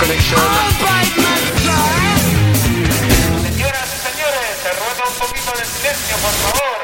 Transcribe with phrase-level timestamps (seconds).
[0.00, 0.40] Connection.
[3.44, 6.76] Señoras y señores, se ruega un poquito de silencio, por favor.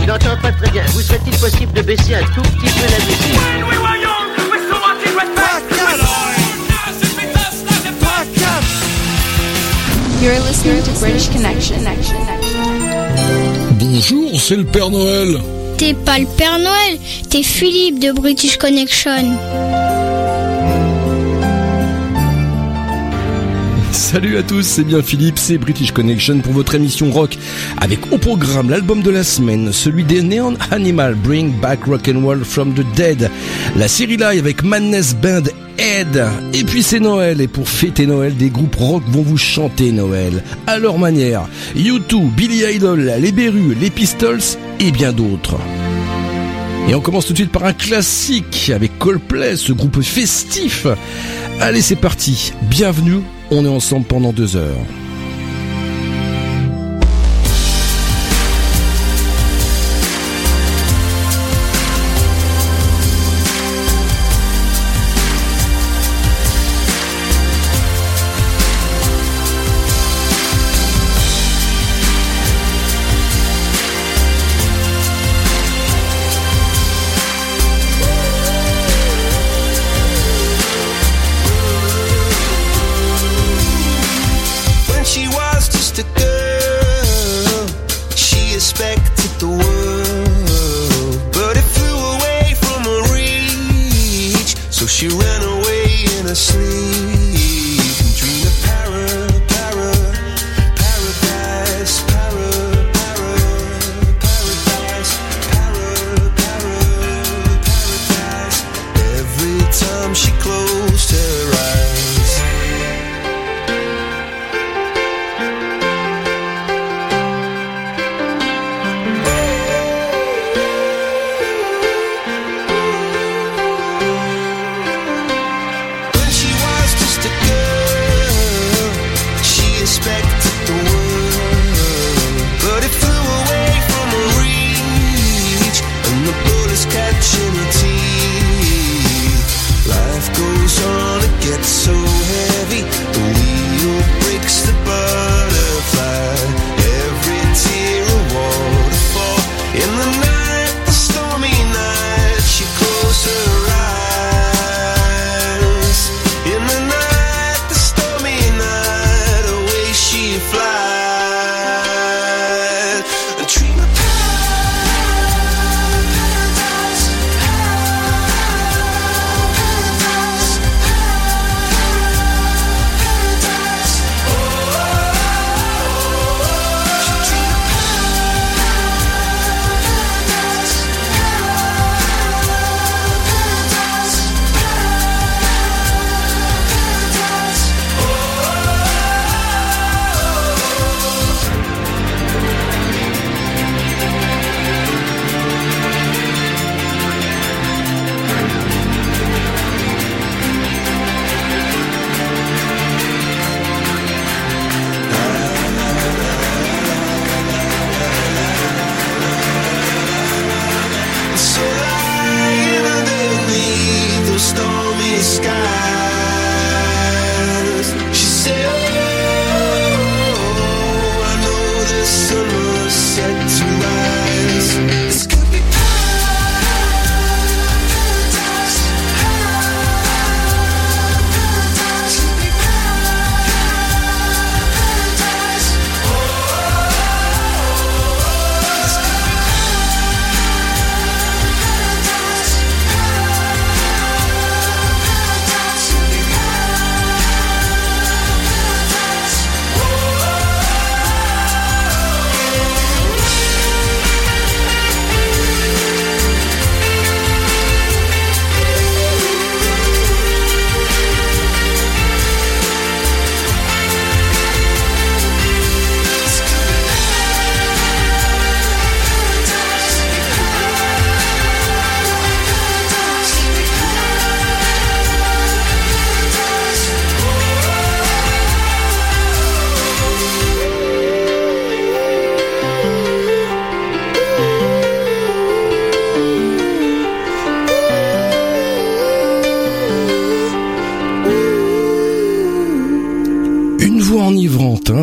[0.00, 0.84] Je n'entends pas très bien.
[0.94, 3.38] Vous serait-il possible de baisser un tout petit peu la musique?
[10.22, 11.76] You're listening to British Connection.
[13.78, 15.59] Bonjour, c'est le Père Noël.
[15.80, 16.98] T'es pas le Père Noël,
[17.30, 19.38] t'es Philippe de British Connection.
[23.90, 27.38] Salut à tous, c'est bien Philippe, c'est British Connection pour votre émission rock
[27.80, 32.74] avec au programme l'album de la semaine, celui des Neon Animal Bring Back Rock'n'Roll from
[32.74, 33.30] the Dead,
[33.74, 35.44] la série live avec Madness Band
[36.52, 40.42] Et puis c'est Noël et pour fêter Noël, des groupes rock vont vous chanter Noël
[40.66, 41.48] à leur manière.
[41.74, 44.42] U2, Billy Idol, les Berus, les Pistols
[44.78, 45.56] et bien d'autres.
[46.86, 50.86] Et on commence tout de suite par un classique avec Coldplay, ce groupe festif.
[51.60, 52.52] Allez, c'est parti.
[52.62, 53.20] Bienvenue.
[53.50, 54.99] On est ensemble pendant deux heures.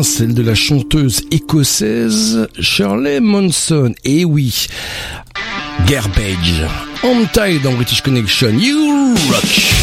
[0.08, 3.92] celle de la chanteuse écossaise Shirley Manson.
[4.04, 4.66] Et eh oui,
[5.86, 6.64] Garbage,
[7.04, 9.77] on Tide dans British Connection, You Rock.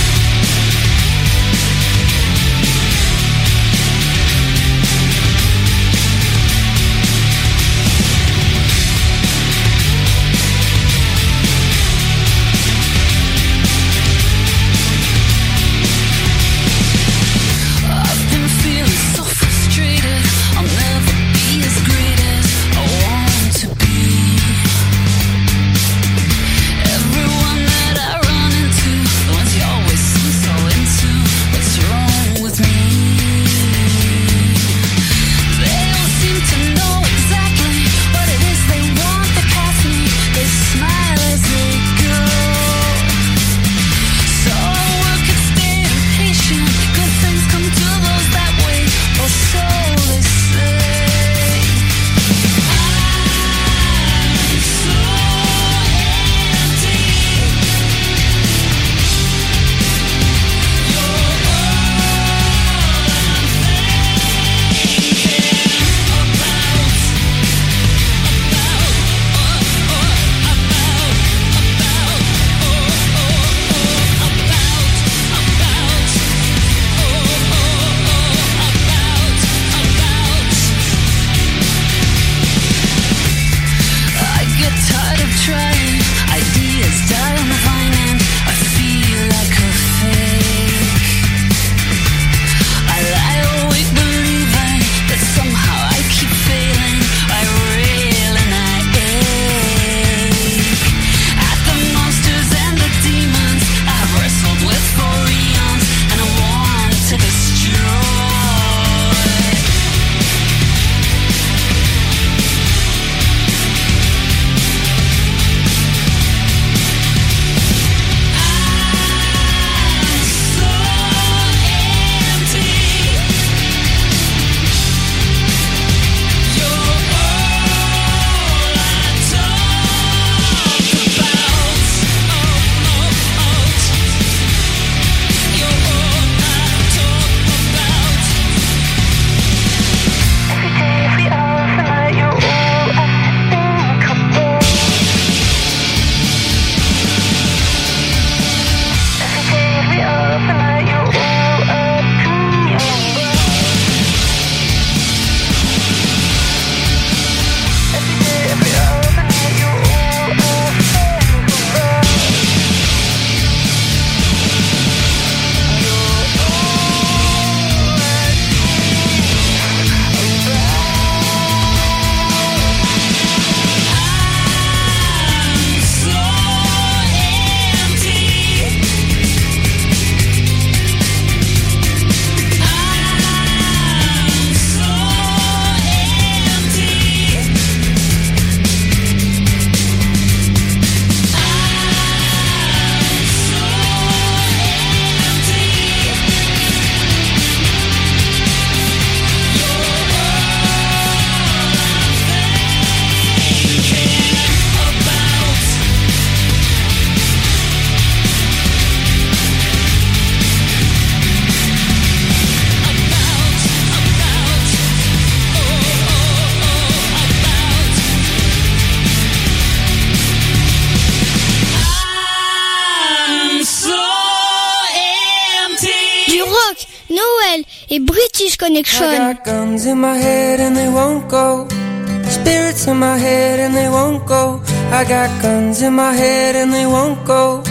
[234.95, 237.61] I got guns in my head and they won't go.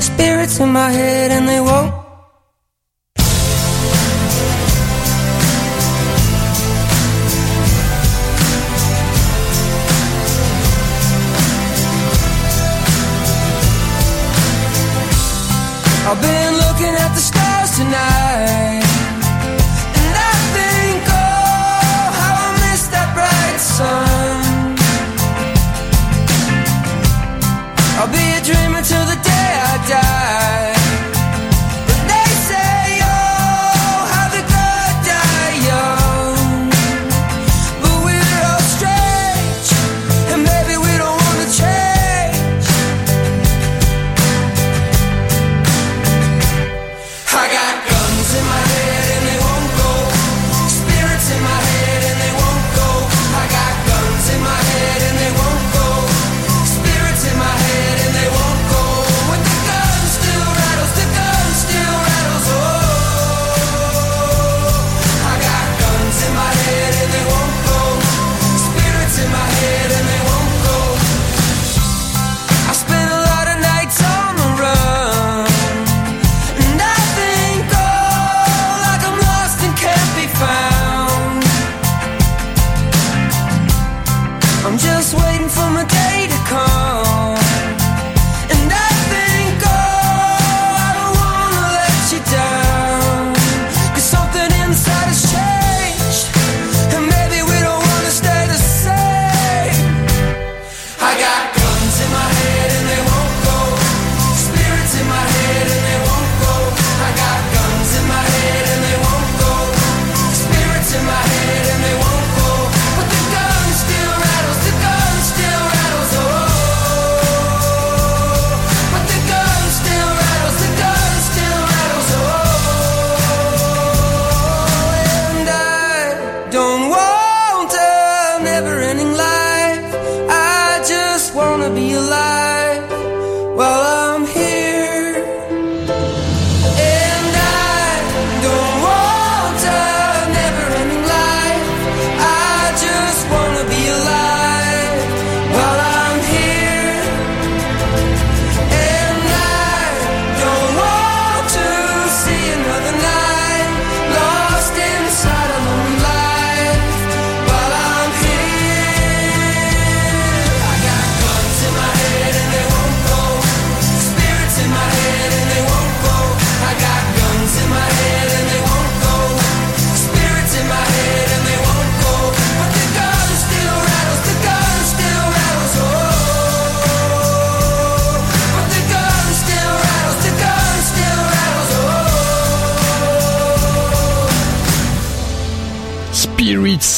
[0.00, 2.03] Spirits in my head and they won't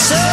[0.00, 0.29] so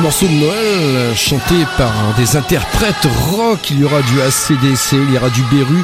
[0.00, 3.58] morceau de Noël chanté par des interprètes rock.
[3.70, 5.82] Il y aura du ACDC, il y aura du Beru,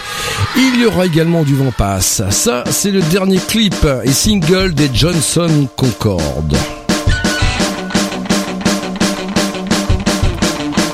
[0.57, 2.23] il y aura également du Vent Passe.
[2.31, 6.57] Ça, c'est le dernier clip et single des Johnson Concorde.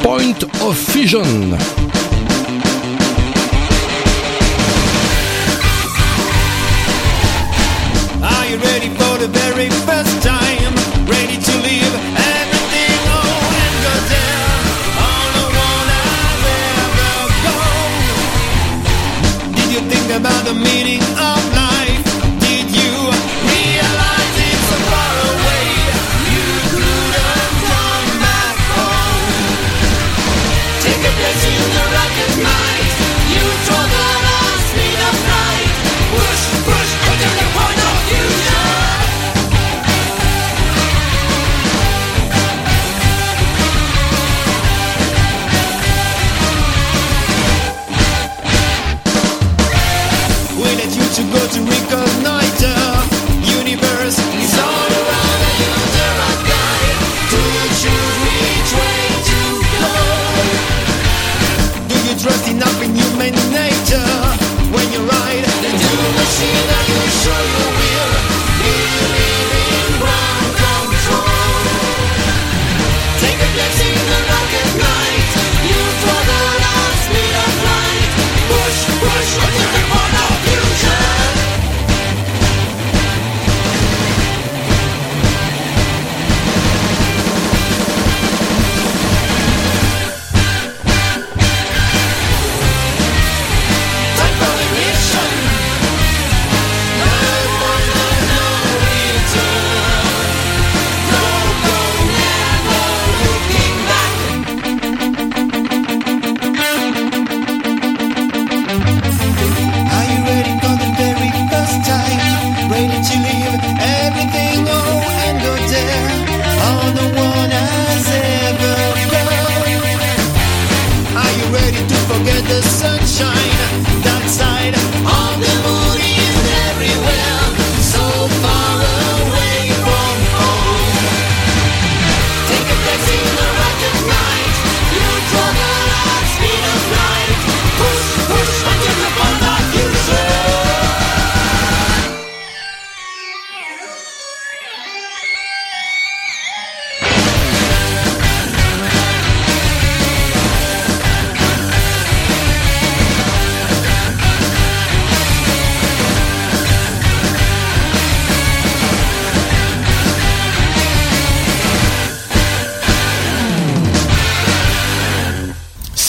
[0.03, 1.23] Point of Fission.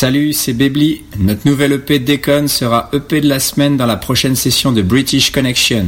[0.09, 1.03] Salut, c'est Bebli.
[1.19, 5.31] Notre nouvelle EP Déconne sera EP de la semaine dans la prochaine session de British
[5.31, 5.85] Connection.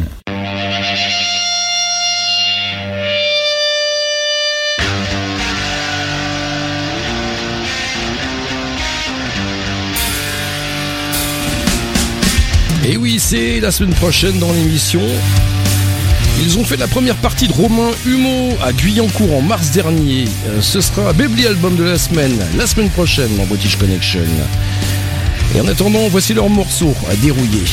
[12.85, 15.01] Et oui, c'est la semaine prochaine dans l'émission.
[16.39, 20.25] Ils ont fait la première partie de Romain Humeau à Guyancourt en mars dernier.
[20.47, 24.21] Euh, Ce sera Bebli album de la semaine, la semaine prochaine dans British Connection.
[25.55, 27.63] Et en attendant, voici leur morceau à dérouiller.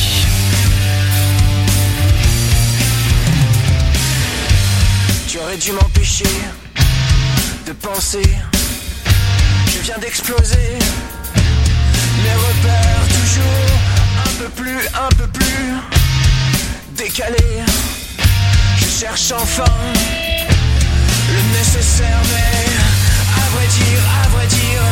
[5.27, 6.25] Tu aurais dû m'empêcher
[7.65, 8.21] de penser.
[9.67, 10.77] Je viens d'exploser.
[12.23, 13.69] Mes repères toujours
[14.25, 15.73] un peu plus, un peu plus
[16.97, 17.63] décalés.
[18.99, 19.63] Cherche enfin
[21.29, 22.67] le nécessaire, mais
[23.33, 24.83] à vrai dire, à vrai dire,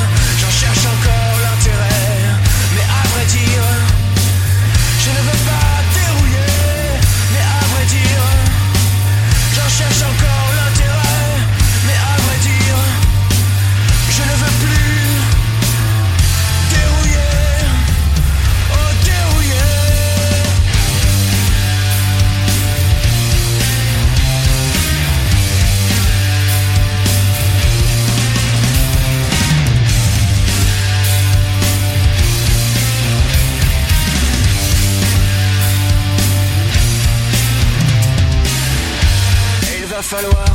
[39.97, 40.45] va falloir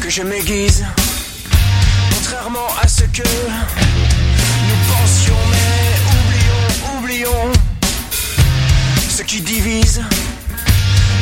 [0.00, 0.84] que je m'aiguise,
[2.14, 3.28] contrairement à ce que
[4.68, 5.82] nous pensions, mais
[6.18, 7.52] oublions, oublions
[9.08, 10.02] ce qui divise.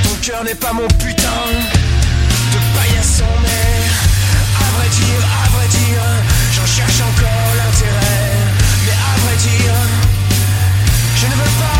[0.02, 1.42] Ton cœur n'est pas mon putain
[2.52, 3.74] de paillasson, mais
[4.64, 6.04] à vrai dire, à vrai dire,
[6.54, 8.28] j'en cherche encore l'intérêt,
[8.84, 9.74] mais à vrai dire,
[11.16, 11.77] je ne veux pas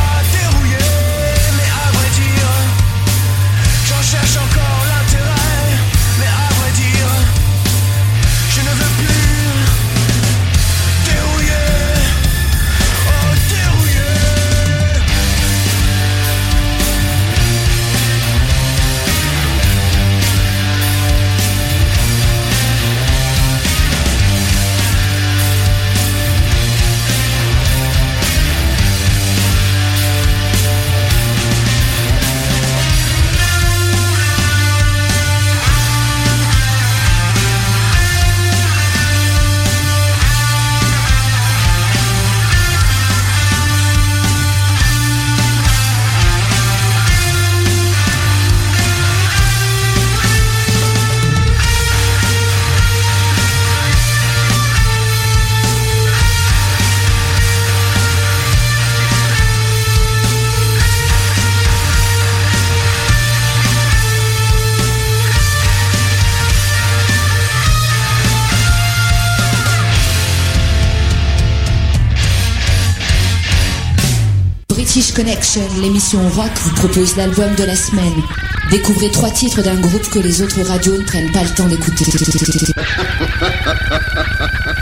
[75.18, 78.22] Connection, l'émission rock, vous propose l'album de la semaine.
[78.70, 82.04] Découvrez trois titres d'un groupe que les autres radios ne prennent pas le temps d'écouter.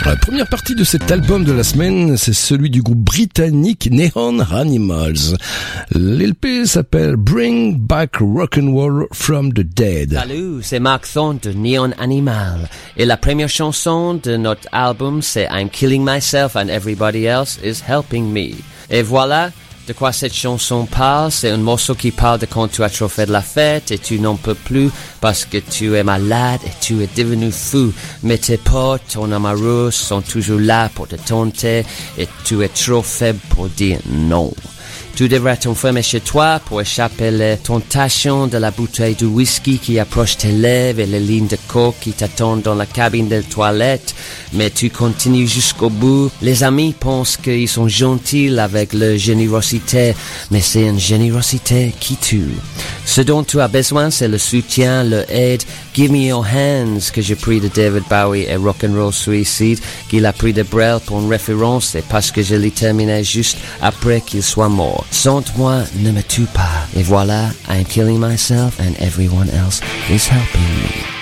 [0.05, 4.41] La première partie de cet album de la semaine, c'est celui du groupe britannique Neon
[4.41, 5.39] Animals.
[5.95, 10.13] L'LP s'appelle Bring Back Rock'n'Roll from the Dead.
[10.13, 12.69] Salut, c'est Mark Thorne de Neon Animal.
[12.99, 17.83] Et la première chanson de notre album, c'est I'm Killing Myself and Everybody Else is
[17.89, 18.55] Helping Me.
[18.91, 19.51] Et voilà
[19.87, 21.31] de quoi cette chanson parle?
[21.31, 23.99] C'est un morceau qui parle de quand tu as trop fait de la fête et
[23.99, 27.93] tu n'en peux plus parce que tu es malade et tu es devenu fou.
[28.23, 31.85] Mais tes potes, ton amoureux sont toujours là pour te tenter
[32.19, 34.53] et tu es trop faible pour dire non.
[35.17, 39.99] Tu devras t'enfermer chez toi pour échapper les tentations de la bouteille de whisky qui
[39.99, 44.15] approche tes lèvres et les lignes de coke qui t'attendent dans la cabine de toilette.
[44.53, 46.31] Mais tu continues jusqu'au bout.
[46.43, 50.15] Les amis pensent qu'ils sont gentils avec leur générosité,
[50.51, 52.53] mais c'est une générosité qui tue.
[53.07, 55.63] Ce dont tu as besoin, c'est le soutien, le aide.
[55.95, 59.79] Give me your hands que j'ai pris de David Bowie et Rock'n'Roll Suicide,
[60.11, 63.57] qu'il a pris de Brel pour une référence et parce que je l'ai terminé juste
[63.81, 65.06] après qu'il soit mort.
[65.11, 66.87] Sans-toi, ne me tue pas.
[66.95, 71.16] Et voilà, I'm killing myself and everyone else is helping me.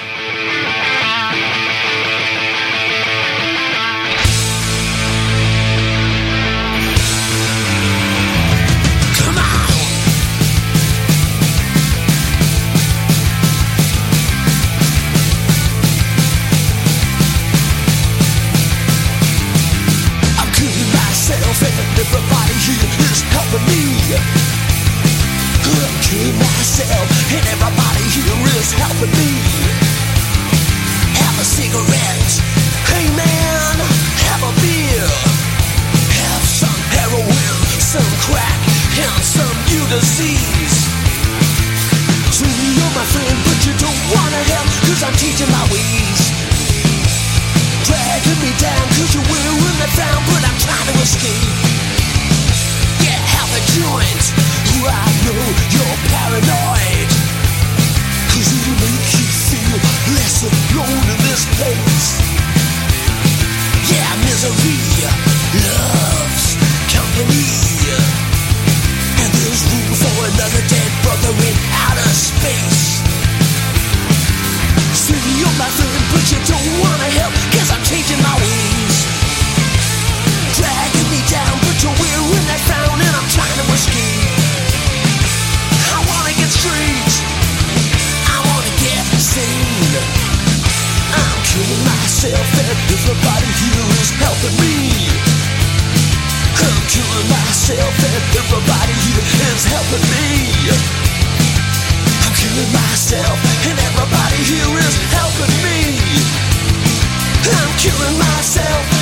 [107.84, 108.93] Killing myself.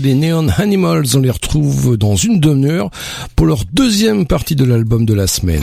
[0.00, 1.06] les Neon Animals.
[1.14, 2.90] On les retrouve dans une demi-heure
[3.36, 5.62] pour leur deuxième partie de l'album de la semaine.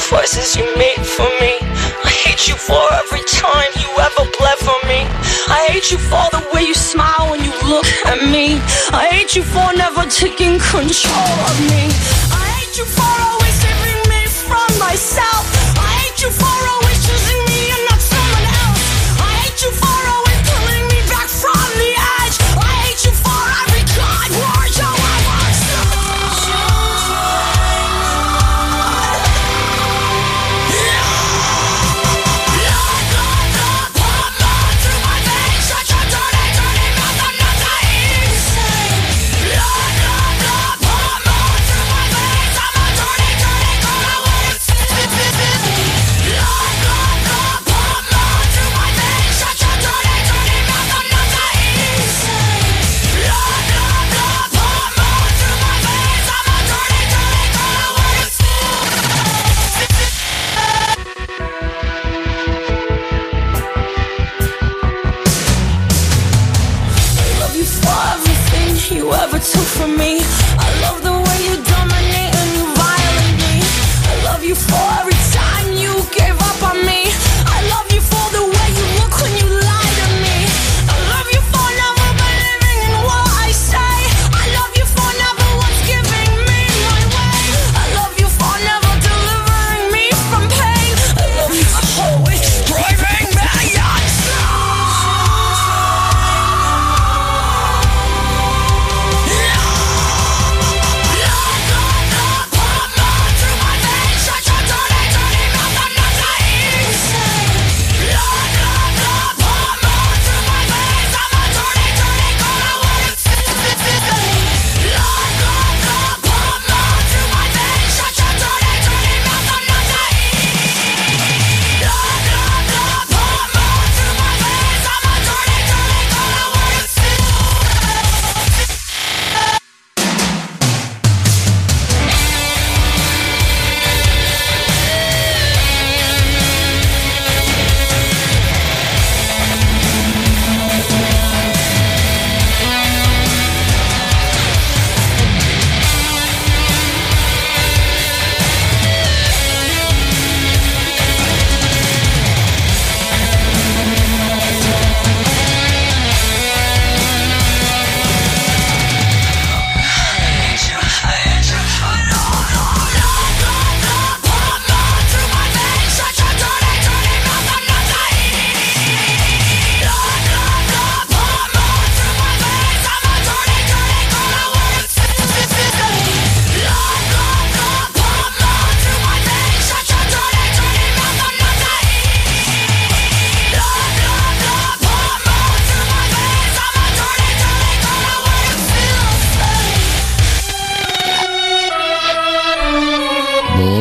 [0.00, 1.58] sacrifices you made for me.
[2.04, 5.04] I hate you for every time you ever bled for me.
[5.48, 8.58] I hate you for the way you smile when you look at me.
[8.92, 11.92] I hate you for never taking control of me.
[12.32, 15.44] I hate you for always saving me from myself.
[15.76, 16.89] I hate you for always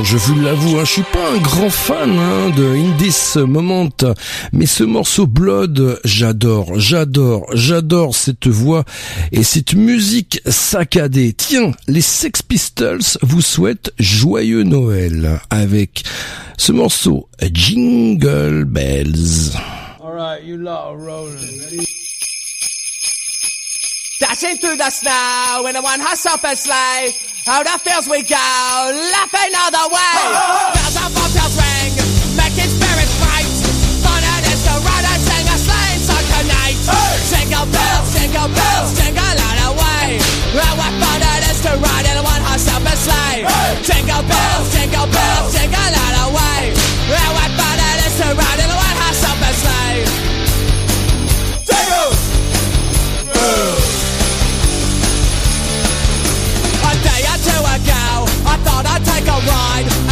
[0.09, 3.89] je vous l'avoue, hein, je suis pas un grand fan hein, de In This Moment,
[4.51, 8.85] mais ce morceau Blood, j'adore, j'adore, j'adore cette voix
[9.31, 11.33] et cette musique saccadée.
[11.33, 16.03] Tiens, les Sex Pistols vous souhaitent joyeux Noël avec
[16.57, 19.53] ce morceau Jingle Bells.
[20.03, 21.37] Alright, you lot are rolling.
[21.37, 21.85] Ready?
[24.19, 27.28] Dashing through the snow in a one horse open sleigh.
[27.47, 28.35] Oh, the fields we go,
[29.15, 30.21] laughing all the way.
[30.75, 31.91] Bells on bobtails ring,
[32.35, 33.47] making spirits bright.
[34.03, 36.77] Fun it is to ride and sing a sleighing song tonight.
[37.31, 40.19] Jingle bells, jingle bells, jingle all the way.
[40.19, 43.47] Oh, what fun it is to ride in one horse open sleigh.
[43.87, 46.61] Jingle bells, jingle bells, jingle all the way.
[46.75, 48.78] Oh, what fun it is to ride in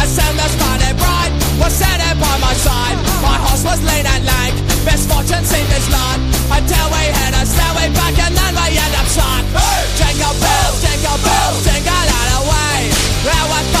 [0.08, 0.16] ride.
[0.16, 2.96] As soon as Friday bright was sitting by my side.
[3.20, 4.54] My horse was lean and lank,
[4.84, 6.18] misfortune seemed his lot.
[6.50, 9.44] Until we hit a stairway back and then we end up shot.
[9.96, 12.92] Jingle bells, jingle bells, jingle all the way.
[13.24, 13.77] Well,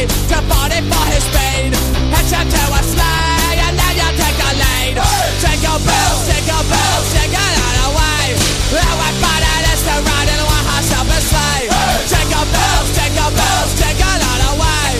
[0.00, 1.70] to 40 for his pain.
[2.12, 4.96] Headshot to a sleigh, and then you take a lead.
[5.42, 8.24] Jingle bells, jingle bells, jingle all the way.
[8.72, 10.92] Everybody is to ride in one horse
[11.28, 11.68] sleigh.
[12.08, 14.90] Jingle bells, jingle bells, jingle all the way.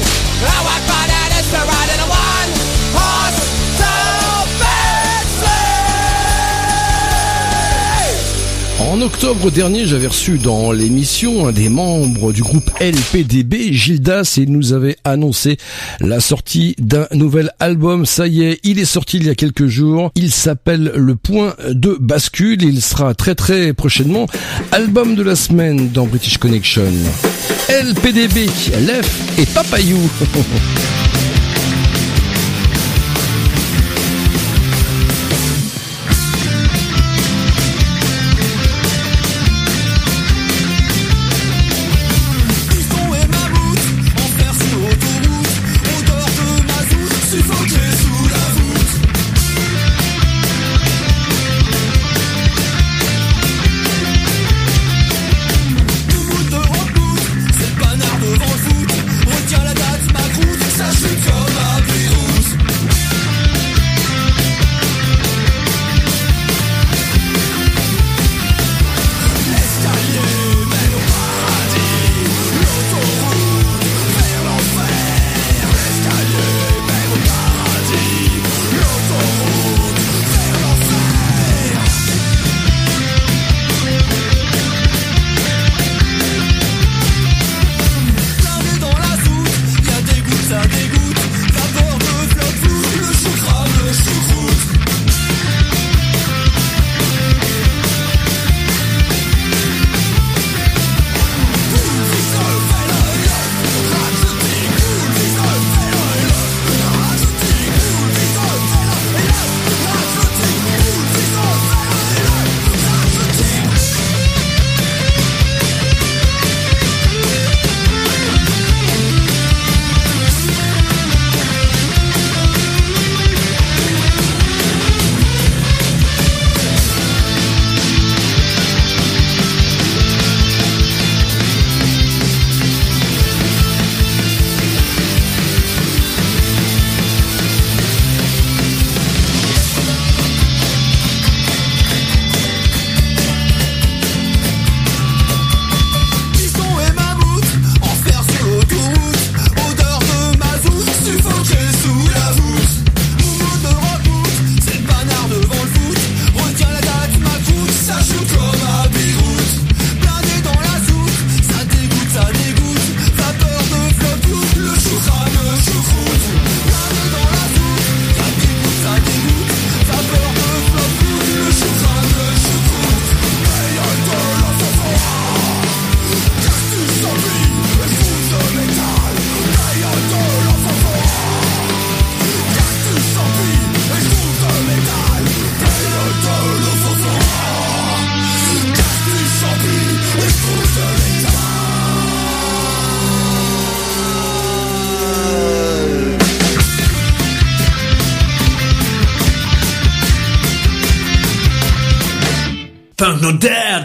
[0.45, 0.92] Everybody
[9.03, 14.47] En octobre dernier, j'avais reçu dans l'émission un des membres du groupe LPDB, Gildas, et
[14.47, 15.57] nous avait annoncé
[15.99, 18.07] la sortie d'un nouvel album.
[18.07, 20.13] Ça y est, il est sorti il y a quelques jours.
[20.15, 22.63] Il s'appelle Le Point de Bascule.
[22.63, 24.29] Il sera très très prochainement
[24.71, 26.85] album de la semaine dans British Connection.
[27.69, 28.47] LPDB,
[28.87, 29.99] Lef et Papayou.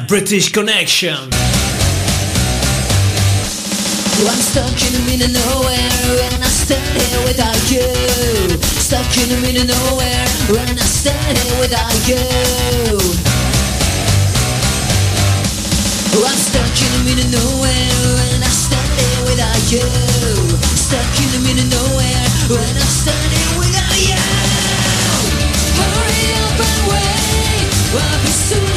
[0.07, 1.17] British Connection.
[4.23, 7.83] I'm stuck in the middle of nowhere and I stand here without you.
[8.79, 10.23] Stuck in the middle of nowhere
[10.63, 12.23] and I stand here without you.
[16.23, 19.83] I'm stuck in the middle of nowhere and I stand here without you.
[20.71, 22.31] Stuck in the middle of nowhere
[22.63, 24.23] and I stand here without you.
[25.75, 28.76] Hurry up and wait, I'll be soon.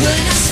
[0.00, 0.47] when I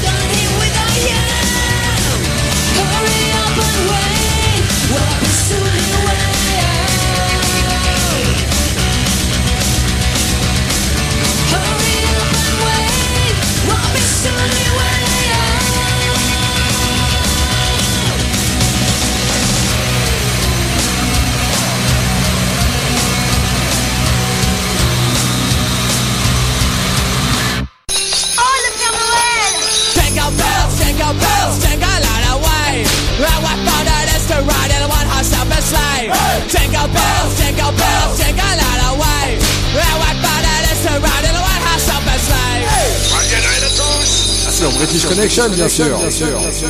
[44.86, 45.98] British Connection, bien sûr.
[45.98, 46.68] Bien sûr, bien sûr.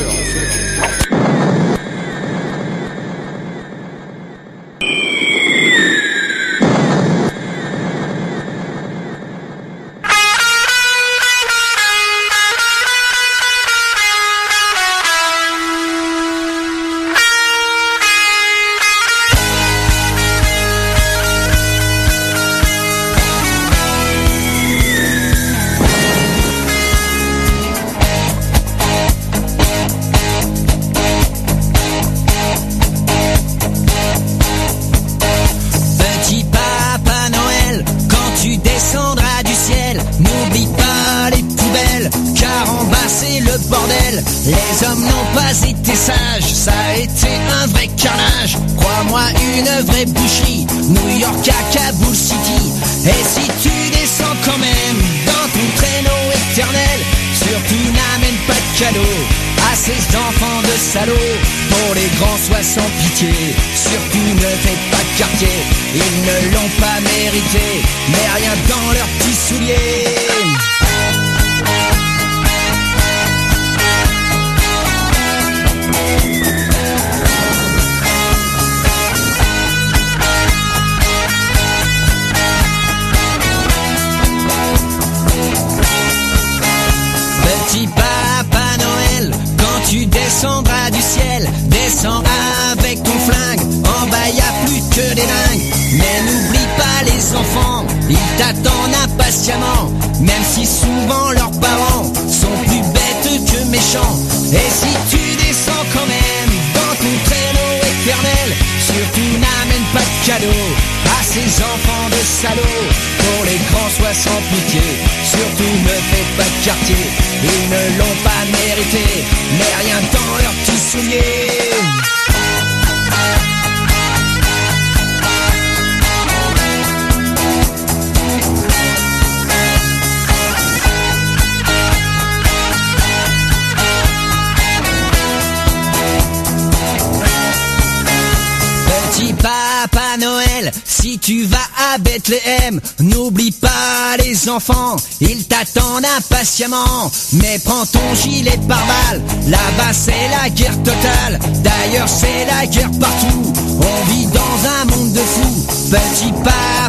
[147.33, 151.39] Mais prends ton gilet pare-balles, là-bas c'est la guerre totale.
[151.63, 155.65] D'ailleurs c'est la guerre partout, on vit dans un monde de fous.
[155.89, 156.86] Petit papa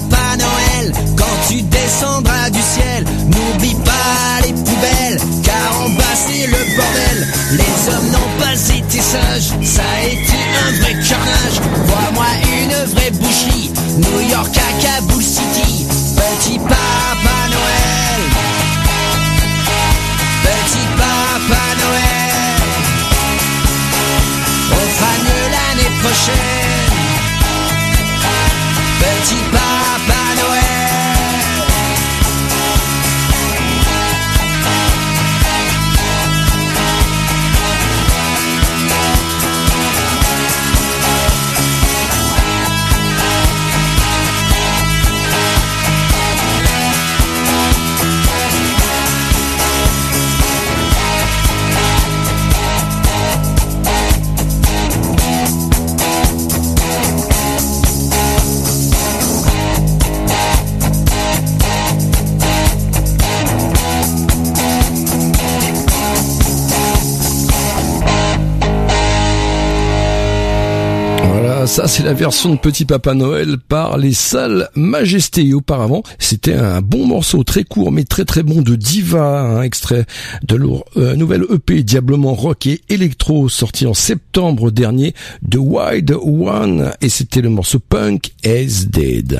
[71.78, 75.46] ça c'est la version de Petit Papa Noël par les salles Majesté.
[75.46, 79.62] Et auparavant, c'était un bon morceau très court mais très très bon de Diva, un
[79.62, 80.04] extrait
[80.42, 86.16] de leur euh, nouvelle EP diablement rock et électro sorti en septembre dernier de Wide
[86.20, 89.38] One et c'était le morceau Punk is Dead.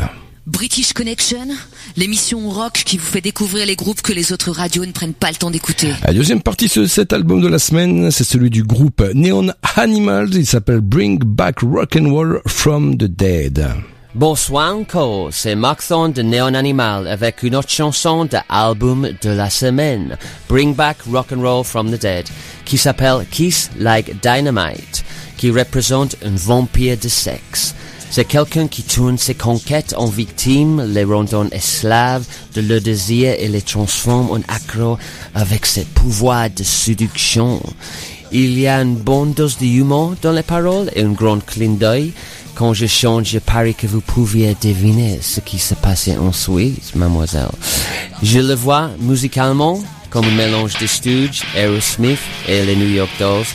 [0.48, 1.46] British Connection,
[1.98, 5.28] l'émission rock qui vous fait découvrir les groupes que les autres radios ne prennent pas
[5.28, 5.92] le temps d'écouter.
[6.02, 10.30] La deuxième partie de cet album de la semaine, c'est celui du groupe Neon Animals.
[10.32, 13.62] Il s'appelle Bring Back Rock and Roll from the Dead.
[14.14, 19.50] Bonsoir encore, c'est Markthorne de Neon Animal avec une autre chanson de album de la
[19.50, 20.16] semaine,
[20.48, 22.24] Bring Back Rock and Roll from the Dead,
[22.64, 25.04] qui s'appelle Kiss Like Dynamite,
[25.36, 27.74] qui représente un vampire de sexe.
[28.10, 33.48] C'est quelqu'un qui tourne ses conquêtes en victimes, les rend esclaves de leur désir et
[33.48, 34.98] les transforme en accro
[35.34, 37.62] avec ses pouvoirs de séduction.
[38.32, 42.12] Il y a une bonne dose d'humour dans les paroles et un grand clin d'œil.
[42.54, 47.50] Quand je chante, je parie que vous pouviez deviner ce qui se passait ensuite, mademoiselle.
[48.22, 49.80] Je le vois musicalement
[50.10, 53.46] comme un mélange de Stooges, Aerosmith et les New York Dolls.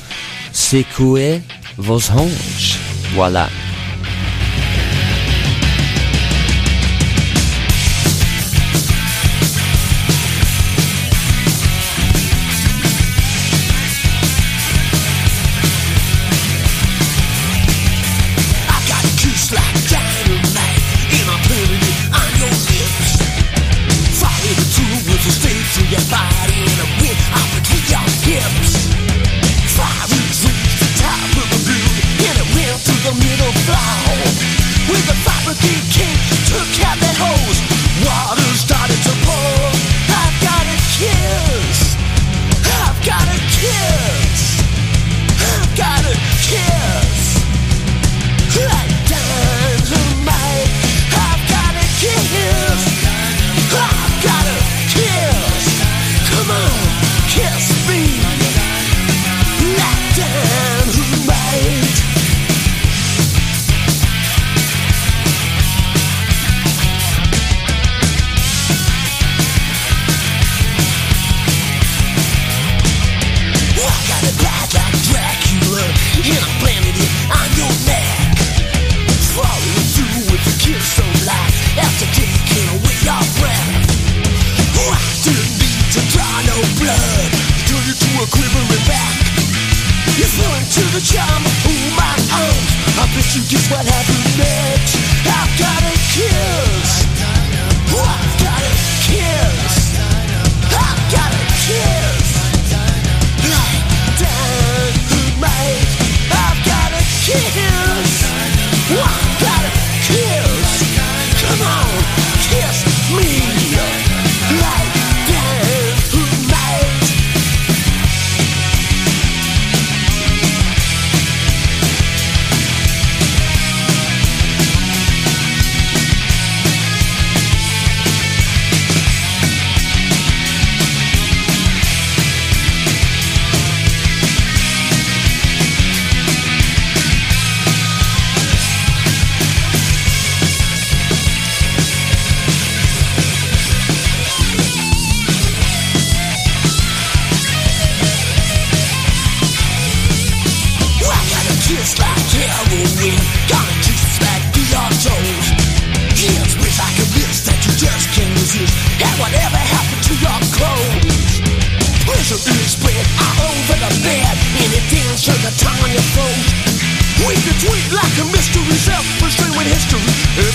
[0.53, 1.41] Secouez
[1.77, 2.77] vos hanches.
[3.13, 3.49] Voilà.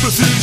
[0.09, 0.38] Cause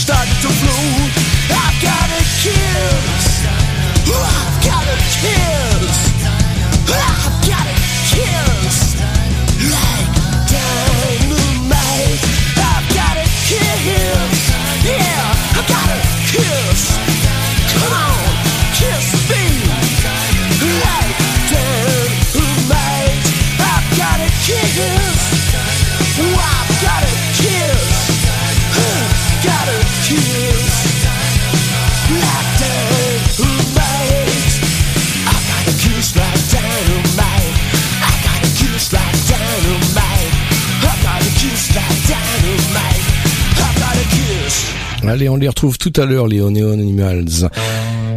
[45.36, 47.50] on les retrouve tout à l'heure, les Neon Animals.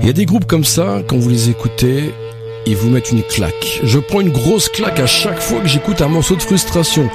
[0.01, 2.14] Il y a des groupes comme ça, quand vous les écoutez,
[2.64, 3.81] ils vous mettent une claque.
[3.83, 7.11] Je prends une grosse claque à chaque fois que j'écoute un morceau de frustration.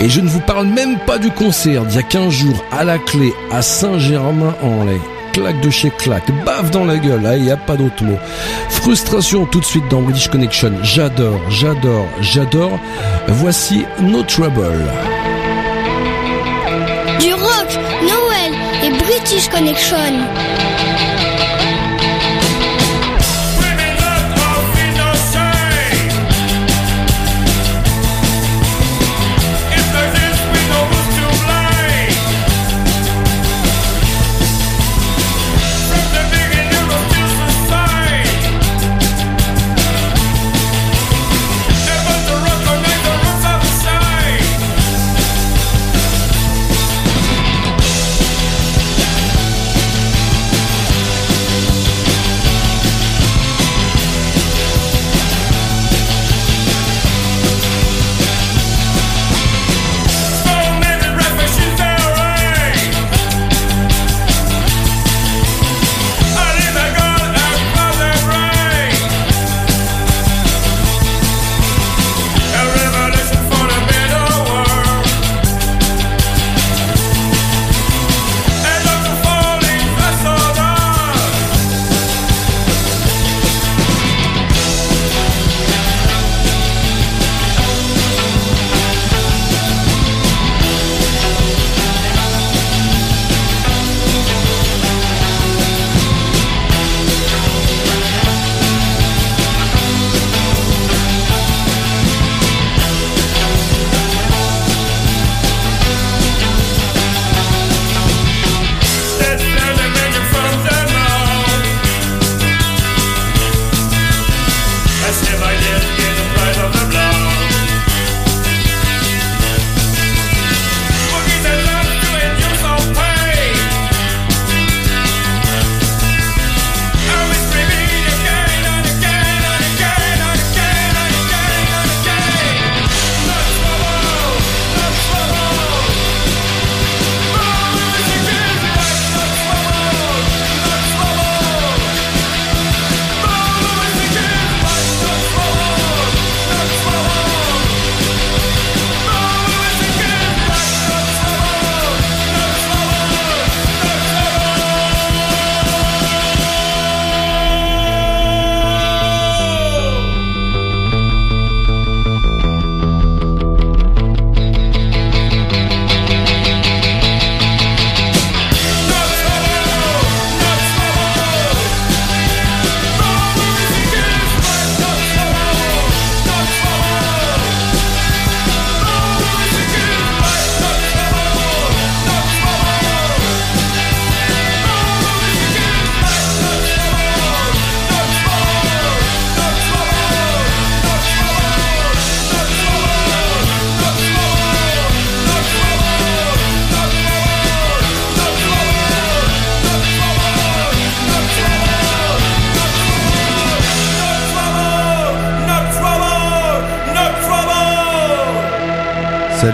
[0.00, 2.82] Et je ne vous parle même pas du concert d'il y a 15 jours à
[2.82, 4.98] la clé à Saint-Germain-en-Laye.
[5.32, 8.18] Claque de chez claque, bave dans la gueule, il n'y a pas d'autre mot.
[8.70, 10.72] Frustration tout de suite dans British Connection.
[10.82, 12.78] J'adore, j'adore, j'adore.
[13.28, 14.82] Voici No Trouble.
[19.34, 20.53] British Connection.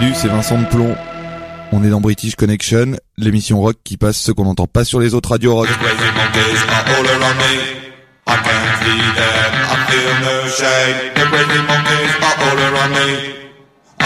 [0.01, 0.95] Salut, c'est Vincent de Plomb.
[1.71, 5.13] On est dans British Connection, l'émission rock qui passe ce qu'on n'entend pas sur les
[5.13, 5.69] autres radios rock.
[5.69, 5.75] I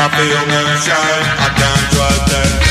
[0.10, 0.66] feel no.
[1.39, 2.64] I can't.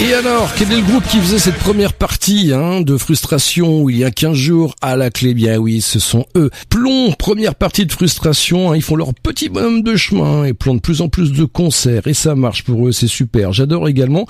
[0.00, 3.98] Et alors, quel est le groupe qui faisait cette première partie hein, de frustration il
[3.98, 5.34] y a 15 jours à la clé?
[5.34, 6.50] Bien oui, ce sont eux.
[6.70, 10.76] Plomb, première partie de frustration, hein, ils font leur petit bonhomme de chemin et plont
[10.76, 13.52] de plus en plus de concerts et ça marche pour eux, c'est super.
[13.52, 14.26] J'adore également,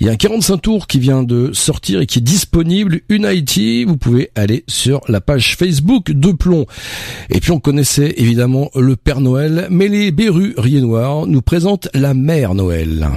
[0.00, 3.84] il y a un 45 tours qui vient de sortir et qui est disponible, Unity,
[3.84, 6.64] vous pouvez aller sur la page Facebook de Plomb.
[7.28, 12.14] Et puis on connaissait évidemment le Père Noël, mais les Berus Riennoirs nous présentent la
[12.14, 13.10] Mère Noël.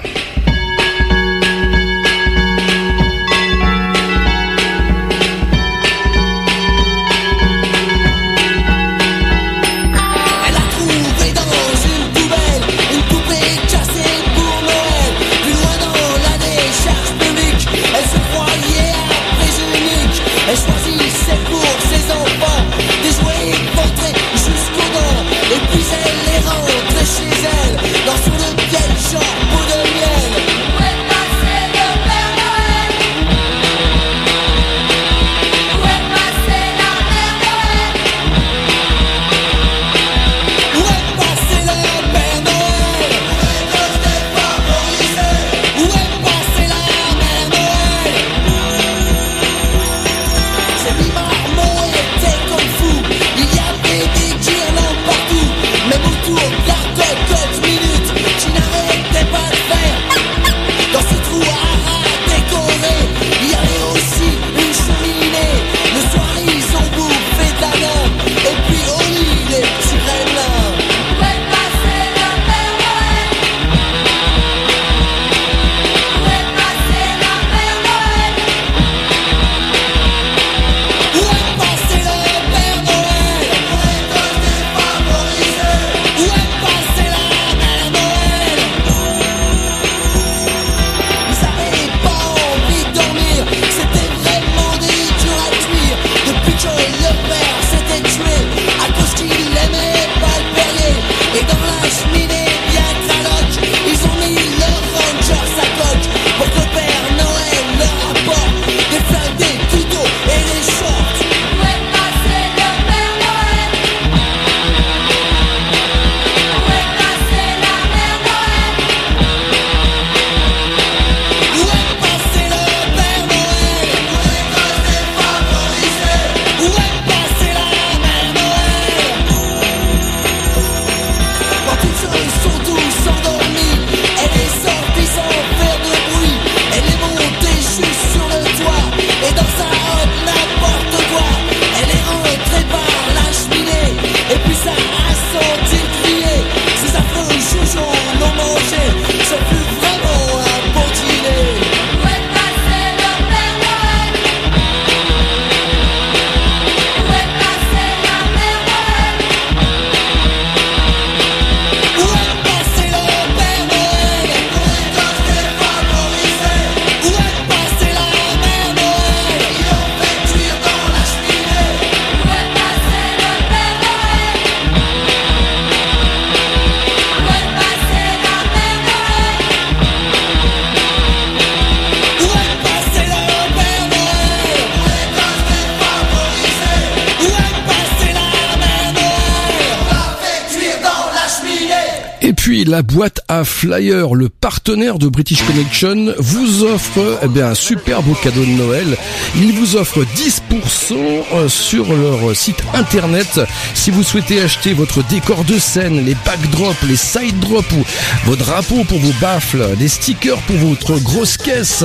[192.26, 197.47] Et puis la boîte à flyers, le partenaire de British Connection, vous offre eh bien,
[197.47, 198.97] un super beau cadeau de Noël.
[199.36, 203.41] Il vous offre 10% sur leur site internet.
[203.74, 207.84] Si vous souhaitez acheter votre décor de scène, les backdrops, les side drops ou
[208.24, 211.84] vos drapeaux pour vos baffles, des stickers pour votre grosse caisse,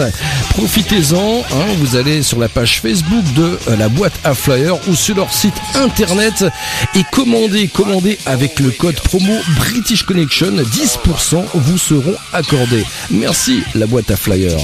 [0.50, 1.40] profitez-en.
[1.50, 1.66] hein.
[1.78, 5.32] vous allez sur la page Facebook de euh, la boîte à flyers ou sur leur
[5.32, 6.44] site internet
[6.94, 12.84] et commandez, commandez avec le code promo British Connection, 10% vous seront accordés.
[13.10, 14.58] Merci la boîte à flyers.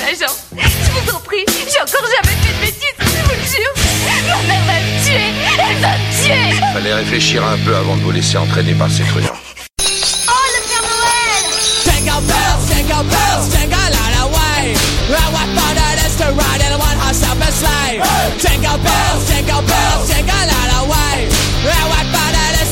[0.00, 3.74] L'agent, je vous en prie, j'ai encore jamais fait de bêtises, je vous le jure.
[4.06, 6.50] Ma mère va me tuer, elle va me tuer.
[6.72, 9.26] Fallait réfléchir un peu avant de vous laisser entraîner par ces truands.
[9.26, 11.44] Oh, le Père Noël
[11.84, 14.74] Jingle bells, jingle bells, jingle all the way.
[15.10, 18.00] Round what fun it is to ride in one horse open sleigh.
[18.38, 20.69] Jingle bells, jingle bells, jingle all the way.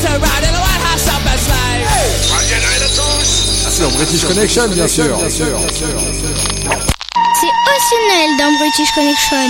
[0.09, 1.85] Round what fun it is to ride in a one horse open sleigh.
[3.69, 5.17] Sur British Connection, bien sûr.
[5.29, 5.45] C'est
[7.69, 9.47] aussi Noël dans British Connection.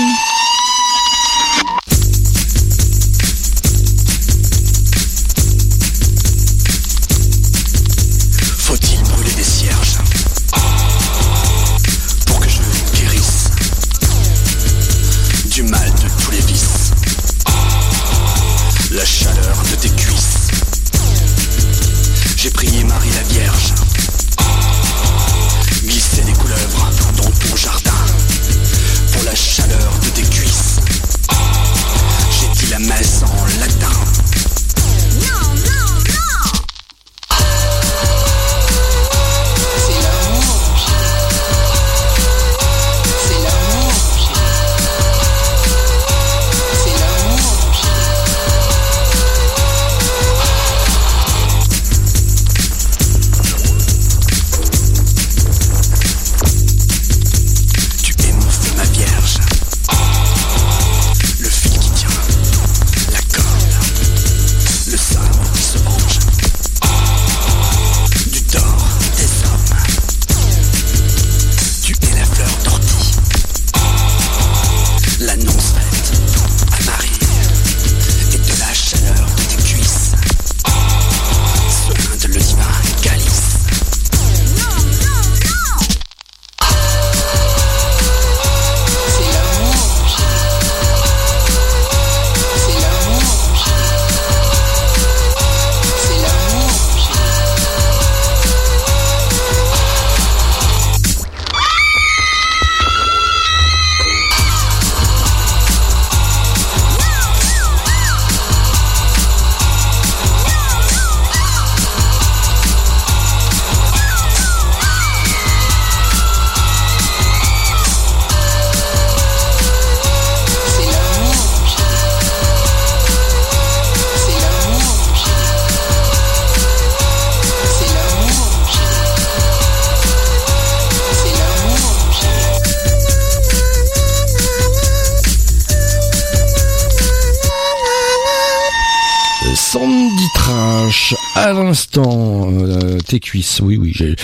[143.29, 144.15] Cuisses, oui, oui, j'ai-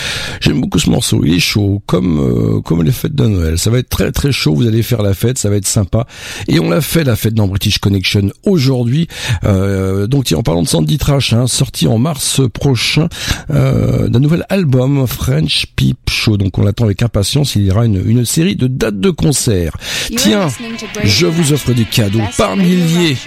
[0.42, 1.22] j'aime beaucoup ce morceau.
[1.26, 3.58] Il est chaud, comme euh, comme les fêtes de Noël.
[3.60, 4.56] Ça va être très très chaud.
[4.56, 6.08] Vous allez faire la fête, ça va être sympa.
[6.48, 9.08] Et on l'a fait la fête dans British Connection aujourd'hui.
[9.44, 13.08] Euh, donc tiens, en parlant de Sandy Trash, hein, sorti en mars prochain
[13.52, 16.38] euh, d'un nouvel album French Peep Show.
[16.38, 17.56] Donc on l'attend avec impatience.
[17.56, 19.78] Il y aura une, une série de dates de concerts.
[20.18, 20.48] Tiens,
[21.04, 23.18] je vous offre des cadeaux par milliers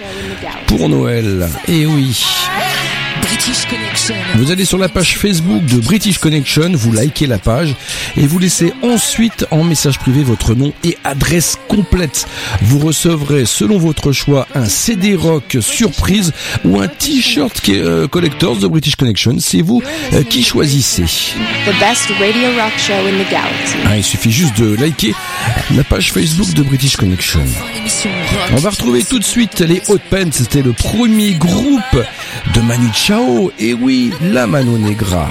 [0.67, 1.47] pour Noël.
[1.67, 2.23] Et oui.
[3.49, 4.15] British Connection.
[4.35, 7.73] Vous allez sur la page Facebook de British Connection, vous likez la page
[8.15, 12.27] et vous laissez ensuite en message privé votre nom et adresse complète.
[12.61, 16.31] Vous recevrez selon votre choix un CD rock surprise
[16.63, 19.37] ou un t-shirt euh, collectors de British Connection.
[19.39, 19.81] C'est vous
[20.13, 21.05] euh, qui choisissez.
[21.65, 23.77] The best radio rock show in the galaxy.
[23.83, 25.15] Ah, il suffit juste de liker
[25.75, 27.41] la page Facebook de British Connection.
[28.51, 30.29] On va retrouver tout de suite les Hot Pants.
[30.33, 32.03] C'était le premier groupe
[32.53, 33.38] de Manu Chao.
[33.57, 35.29] Et oui, la Mano Negra.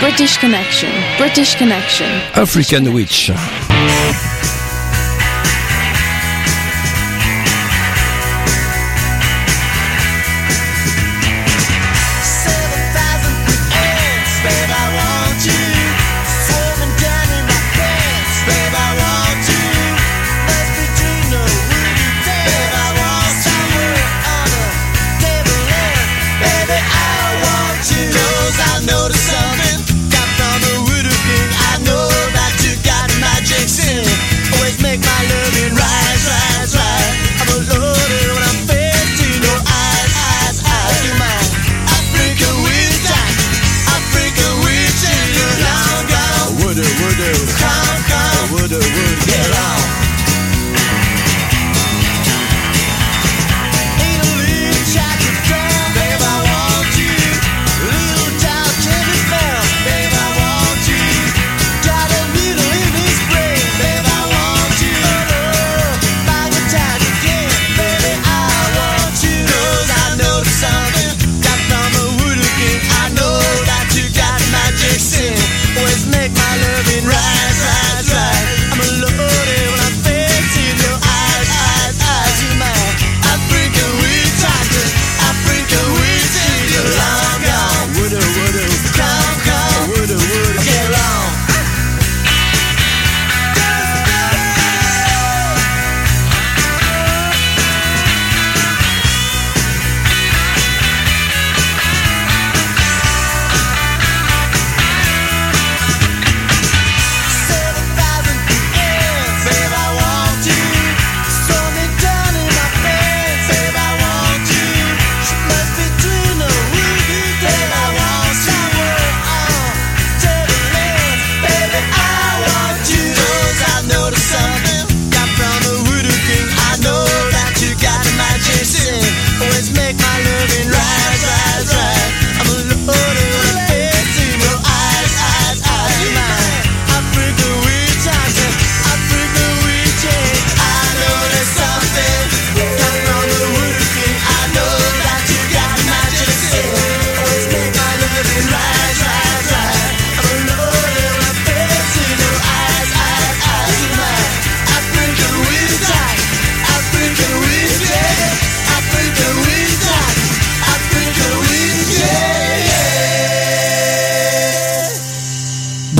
[0.00, 0.88] British Connection.
[1.16, 2.06] British Connection.
[2.34, 3.30] African Witch.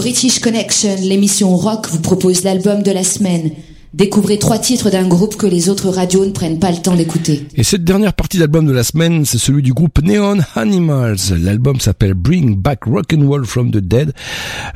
[0.02, 3.52] British Connection, l'émission rock, vous propose l'album de la semaine.
[3.94, 7.46] Découvrez trois titres d'un groupe que les autres radios ne prennent pas le temps d'écouter.
[7.56, 11.18] Et cette dernière partie d'album de la semaine, c'est celui du groupe Neon Animals.
[11.38, 14.14] L'album s'appelle Bring Back Rock'n'Roll from the Dead.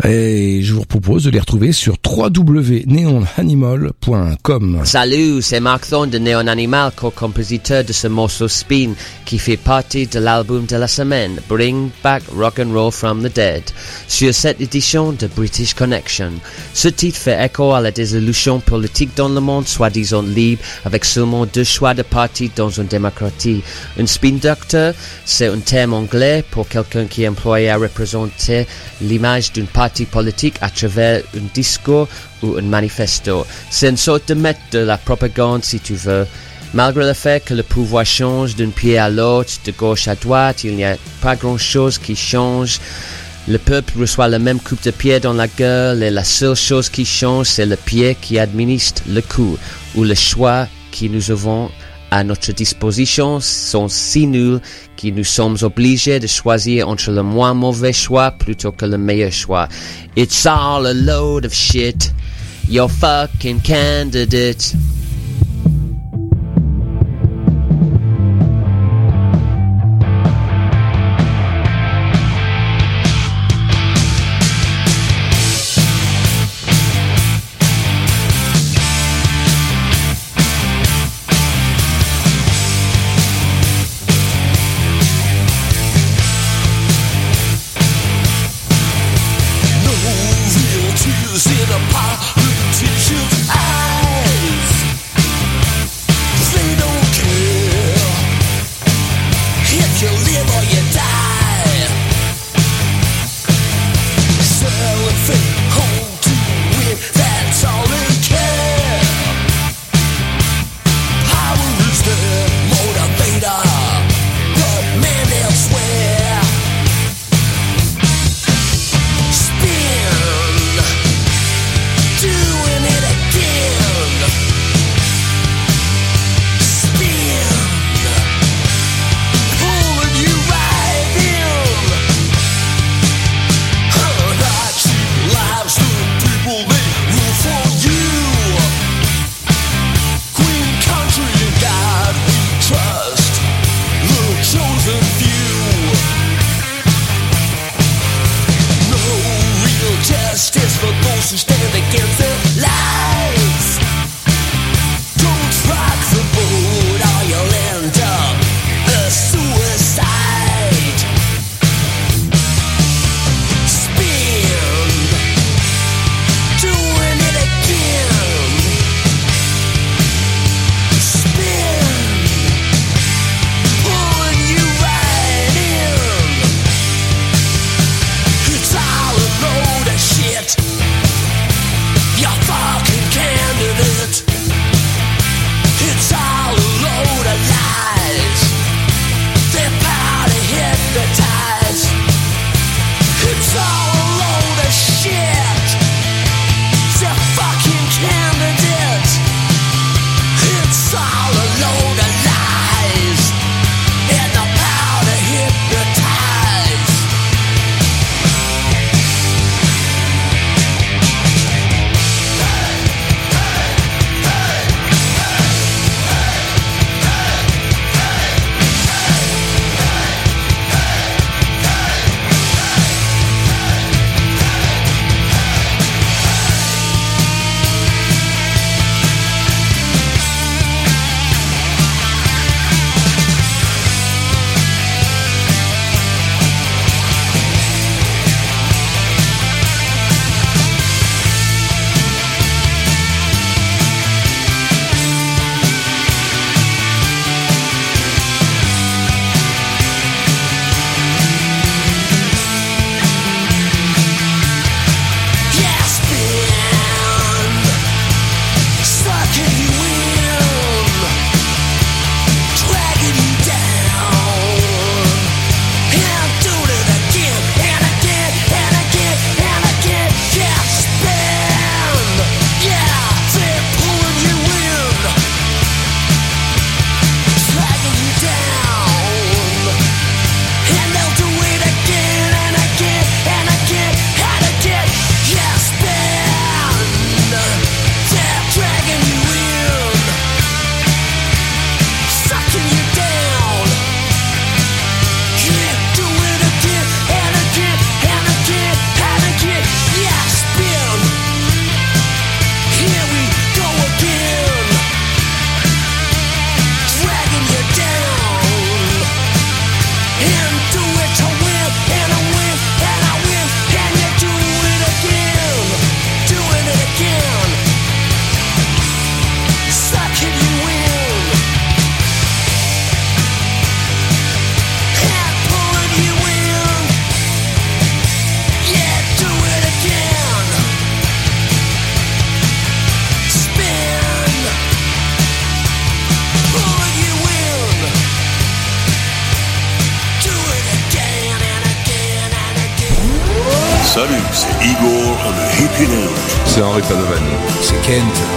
[0.04, 4.80] Et je vous propose de les retrouver sur www.neonanimal.com.
[4.84, 8.90] Salut, c'est Mark Thorne de Neon Animal, co-compositeur de ce morceau Spin,
[9.24, 13.34] qui fait partie de l'album de la semaine, Bring Back Rock and Roll from the
[13.34, 13.62] Dead,
[14.08, 16.32] sur cette édition de British Connection.
[16.74, 21.46] Ce titre fait écho à la désolution politique dans le monde, soi-disant libre, avec seulement
[21.46, 23.62] deux choix de parti dans une démocratie.
[23.98, 24.92] Un spin doctor,
[25.24, 28.66] c'est un terme anglais pour quelqu'un qui est employé à représenter
[29.00, 32.09] l'image d'un parti politique à travers un discours
[32.42, 33.46] ou un manifesto.
[33.70, 36.26] C'est une sorte de maître de la propagande si tu veux.
[36.74, 40.64] Malgré le fait que le pouvoir change d'un pied à l'autre, de gauche à droite,
[40.64, 42.80] il n'y a pas grand-chose qui change.
[43.49, 46.88] Le peuple reçoit le même coup de pied dans la gueule et la seule chose
[46.88, 49.57] qui change, c'est le pied qui administre le coup,
[49.94, 51.70] ou le choix qui nous avons
[52.11, 54.61] à notre disposition sont si nuls
[54.97, 59.32] que nous sommes obligés de choisir entre le moins mauvais choix plutôt que le meilleur
[59.32, 59.68] choix.
[60.16, 62.12] It's all a load of shit.
[62.68, 64.74] Your fucking candidate.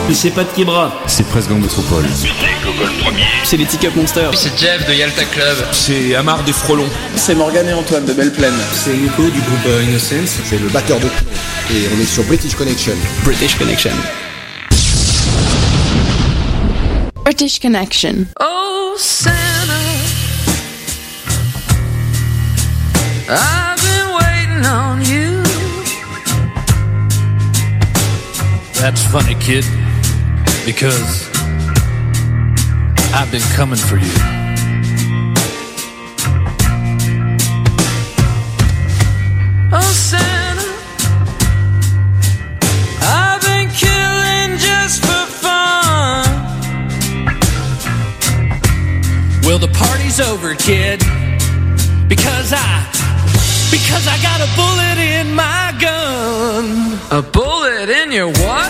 [0.09, 0.15] Kent.
[0.15, 0.91] C'est Pat Kebra.
[1.07, 2.05] C'est Presque Gang Métropole.
[2.13, 2.29] C'est
[2.65, 3.23] Google Premier.
[3.43, 4.35] C'est les Teacup Monsters.
[4.35, 5.57] C'est Jeff de Yalta Club.
[5.71, 6.89] C'est Amar des Frelons.
[7.15, 8.53] C'est Morgane et Antoine de Belle Plaine.
[8.73, 10.37] C'est Nico du groupe euh, Innocence.
[10.45, 11.05] C'est le batteur de.
[11.05, 12.93] Et on est sur British Connection.
[13.23, 13.91] British Connection.
[17.23, 18.25] British Connection.
[18.39, 19.35] Oh, Santa,
[23.29, 25.43] I've been waiting on you.
[28.73, 29.65] That's funny, kid,
[30.73, 31.27] because
[33.11, 34.13] I've been coming for you.
[39.73, 40.69] Oh, Santa,
[43.01, 46.27] I've been killing just for fun.
[49.41, 50.99] Well, the party's over, kid,
[52.07, 52.85] because I,
[53.71, 56.99] because I got a bullet in my gun.
[57.09, 58.68] A bullet in your what?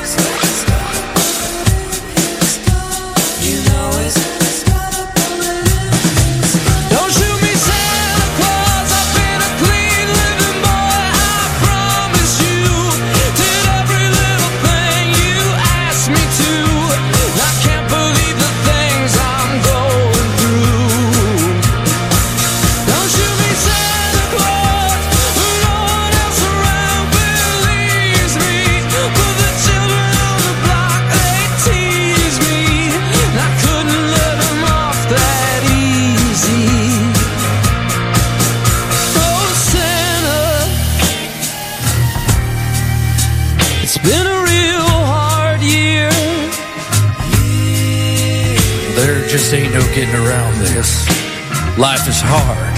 [52.22, 52.76] Hard.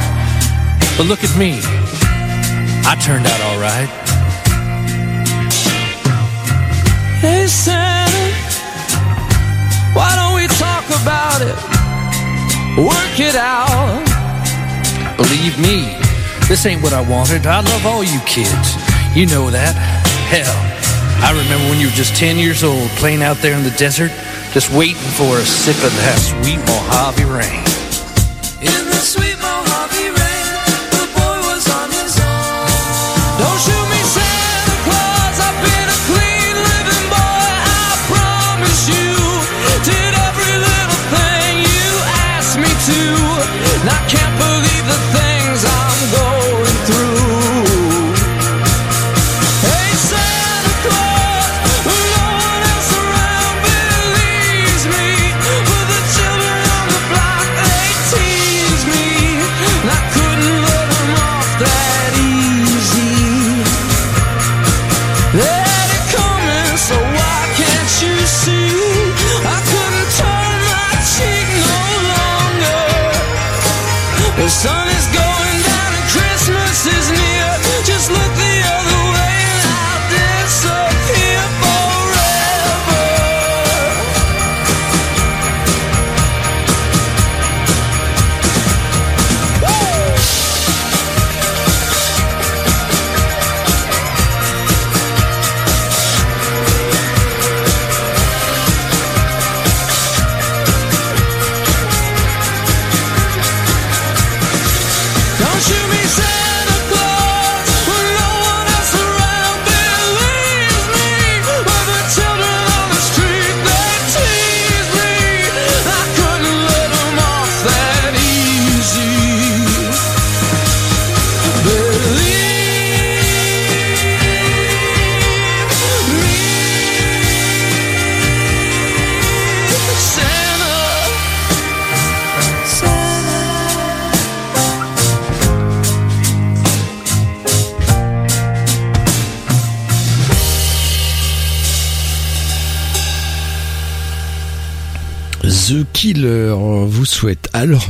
[0.98, 1.60] But look at me.
[2.86, 3.90] I turned out alright.
[7.22, 8.34] Hey, Santa,
[9.94, 11.56] why don't we talk about it?
[12.78, 14.02] Work it out.
[15.18, 15.98] Believe me,
[16.48, 17.46] this ain't what I wanted.
[17.46, 18.76] I love all you kids.
[19.16, 19.76] You know that.
[20.30, 20.58] Hell,
[21.24, 24.12] I remember when you were just 10 years old playing out there in the desert,
[24.52, 27.71] just waiting for a sip of that sweet Mojave rain.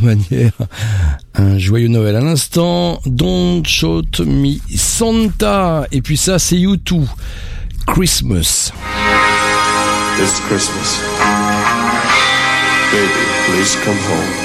[0.01, 0.51] Manière
[1.35, 2.99] un joyeux Noël à l'instant.
[3.05, 5.85] Don't shoot me Santa.
[5.91, 7.05] Et puis ça, c'est U2.
[7.87, 8.71] Christmas.
[10.17, 10.99] This Christmas.
[12.91, 14.40] Baby, please come home.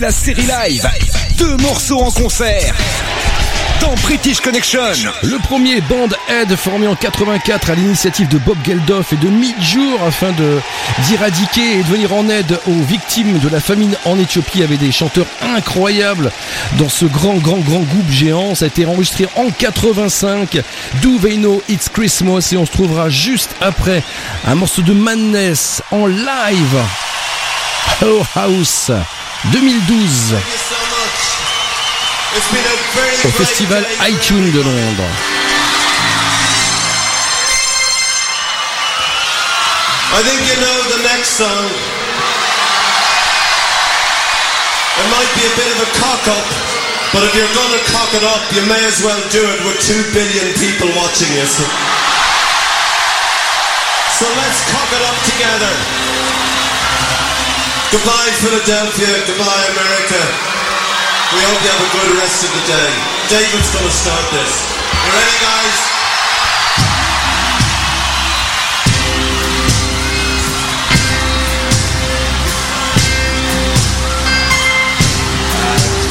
[0.00, 0.88] La série live.
[1.36, 2.74] Deux morceaux en concert.
[3.82, 4.80] Dans British Connection.
[5.22, 10.02] Le premier Band Aid formé en 84 à l'initiative de Bob Geldof et de Midjour
[10.02, 10.32] afin
[11.10, 14.90] d'éradiquer et de venir en aide aux victimes de la famine en Éthiopie avec des
[14.90, 16.32] chanteurs incroyables
[16.78, 18.54] dans ce grand grand grand groupe géant.
[18.54, 20.62] Ça a été enregistré en 85.
[21.02, 22.48] Do They Know It's Christmas?
[22.52, 24.02] Et on se trouvera juste après
[24.46, 26.78] un morceau de Madness en live.
[28.02, 28.90] Oh House
[29.48, 30.36] 2012
[32.36, 35.16] It's been a very au festival iTunes de Londres.
[40.12, 41.64] I think you know the next song.
[45.00, 46.44] It might be a bit of a cock up,
[47.16, 50.04] but if you're gonna cock it up, you may as well do it with two
[50.12, 51.48] billion people watching you.
[51.48, 51.64] So,
[54.20, 56.29] so let's cock it up together.
[57.90, 59.26] Goodbye, Philadelphia.
[59.26, 60.22] Goodbye, America.
[61.34, 62.90] We hope you have a good rest of the day.
[63.26, 64.70] David's gonna start this.
[64.94, 65.78] You ready, guys?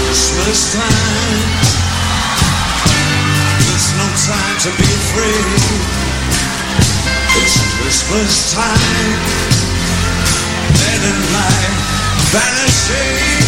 [0.04, 1.40] Christmas time.
[3.64, 5.48] There's no time to be afraid.
[7.40, 9.59] It's Christmas time.
[12.32, 13.40] Vanishing.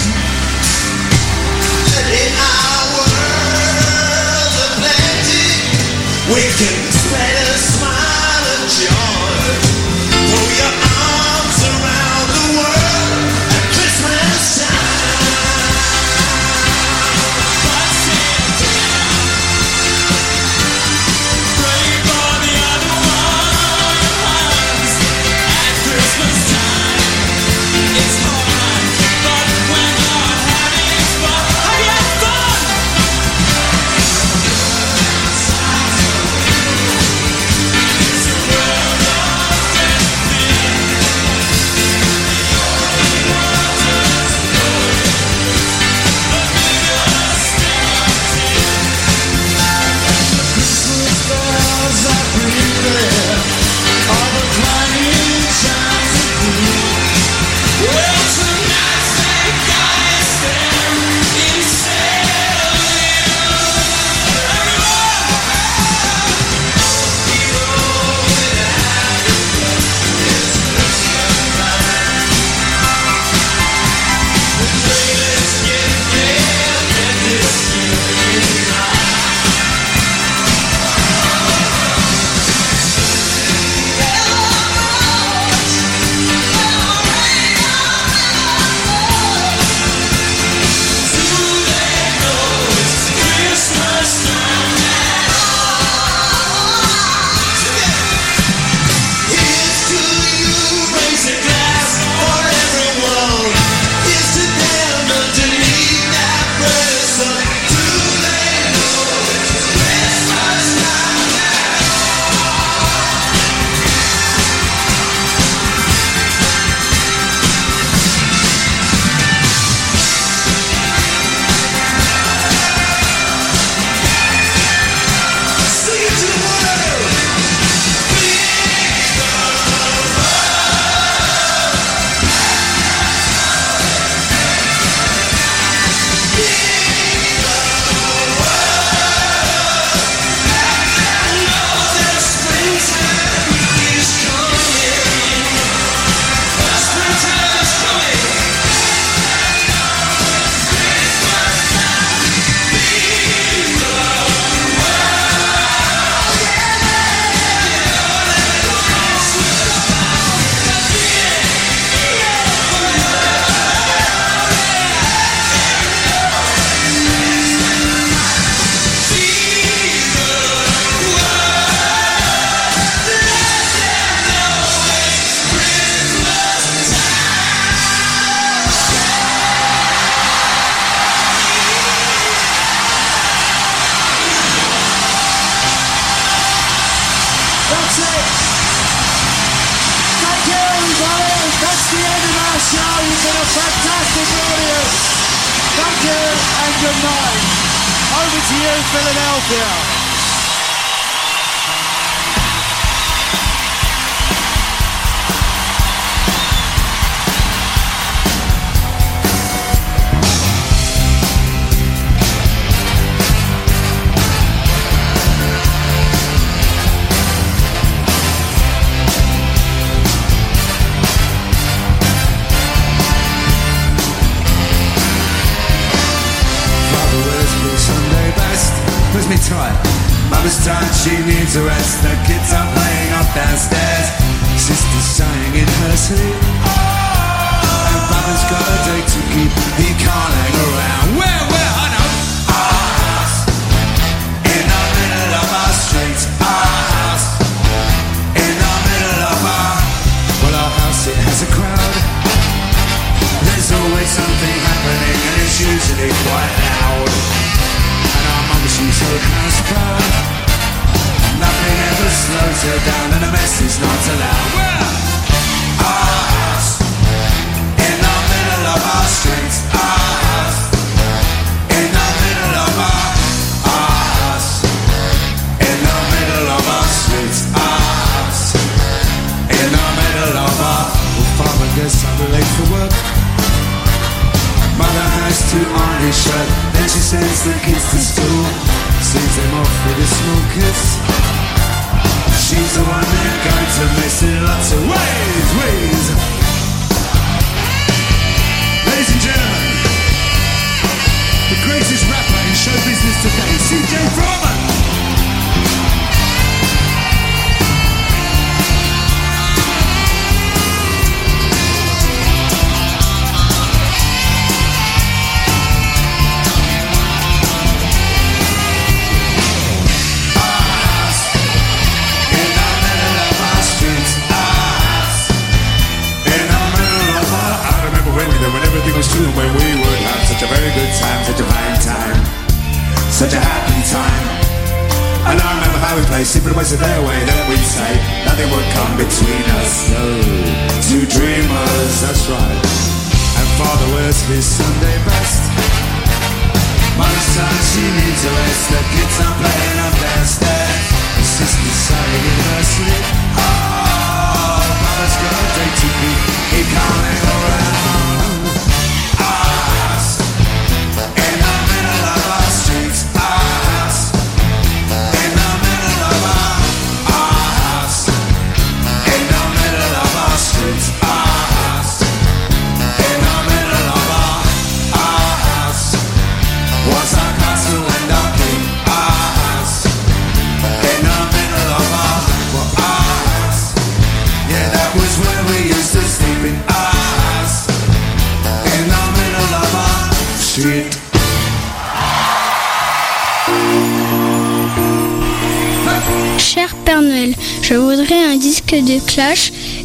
[4.78, 5.48] Plenty,
[6.34, 9.20] we can spread a smile of joy.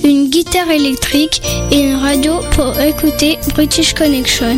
[0.02, 4.56] une guitare électrique et une radio pour écouter British Connection.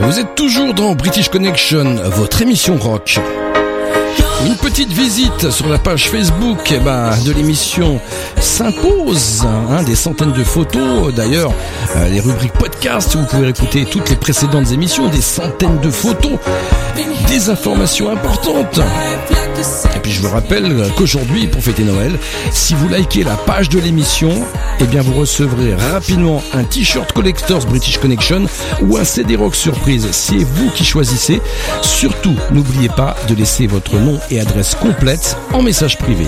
[0.00, 3.20] Vous êtes toujours dans British Connection, votre émission rock.
[4.46, 8.00] Une petite visite sur la page Facebook eh ben, de l'émission
[8.40, 9.44] s'impose.
[9.44, 11.12] Hein, des centaines de photos.
[11.12, 11.52] D'ailleurs,
[11.96, 15.08] euh, les rubriques podcast, vous pouvez écouter toutes les précédentes émissions.
[15.08, 16.38] Des centaines de photos.
[17.26, 18.80] Des informations importantes.
[19.96, 22.16] Et puis je vous rappelle qu'aujourd'hui, pour fêter Noël,
[22.52, 24.30] si vous likez la page de l'émission,
[24.80, 28.46] eh bien vous recevrez rapidement un t-shirt collectors British Connection
[28.82, 30.08] ou un CD rock surprise.
[30.12, 31.40] C'est vous qui choisissez.
[31.82, 36.26] Surtout, n'oubliez pas de laisser votre nom et adresse complète en message privé.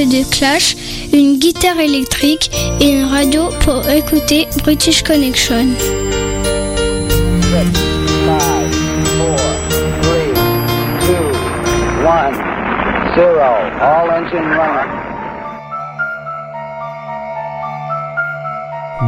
[0.00, 0.74] De Clash,
[1.12, 2.50] une guitare électrique
[2.80, 5.66] et une radio pour écouter British Connection.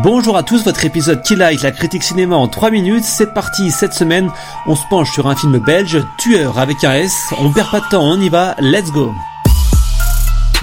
[0.02, 3.70] Bonjour à tous, votre épisode Kill Light, la critique cinéma en 3 minutes, c'est parti,
[3.70, 4.30] cette semaine.
[4.66, 7.88] On se penche sur un film belge, Tueur avec un S, on perd pas de
[7.88, 9.14] temps, on y va, let's go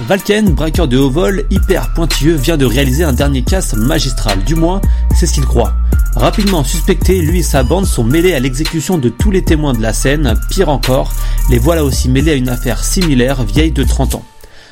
[0.00, 4.54] Valken, braqueur de haut vol, hyper pointilleux, vient de réaliser un dernier casse magistral, du
[4.54, 4.80] moins
[5.14, 5.74] c'est ce qu'il croit.
[6.16, 9.82] Rapidement suspecté, lui et sa bande sont mêlés à l'exécution de tous les témoins de
[9.82, 11.12] la scène, pire encore,
[11.50, 14.24] les voilà aussi mêlés à une affaire similaire vieille de 30 ans.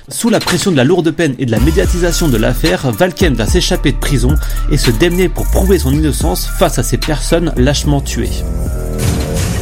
[0.09, 3.47] Sous la pression de la lourde peine et de la médiatisation de l'affaire, Valken va
[3.47, 4.35] s'échapper de prison
[4.73, 8.31] et se démener pour prouver son innocence face à ces personnes lâchement tuées.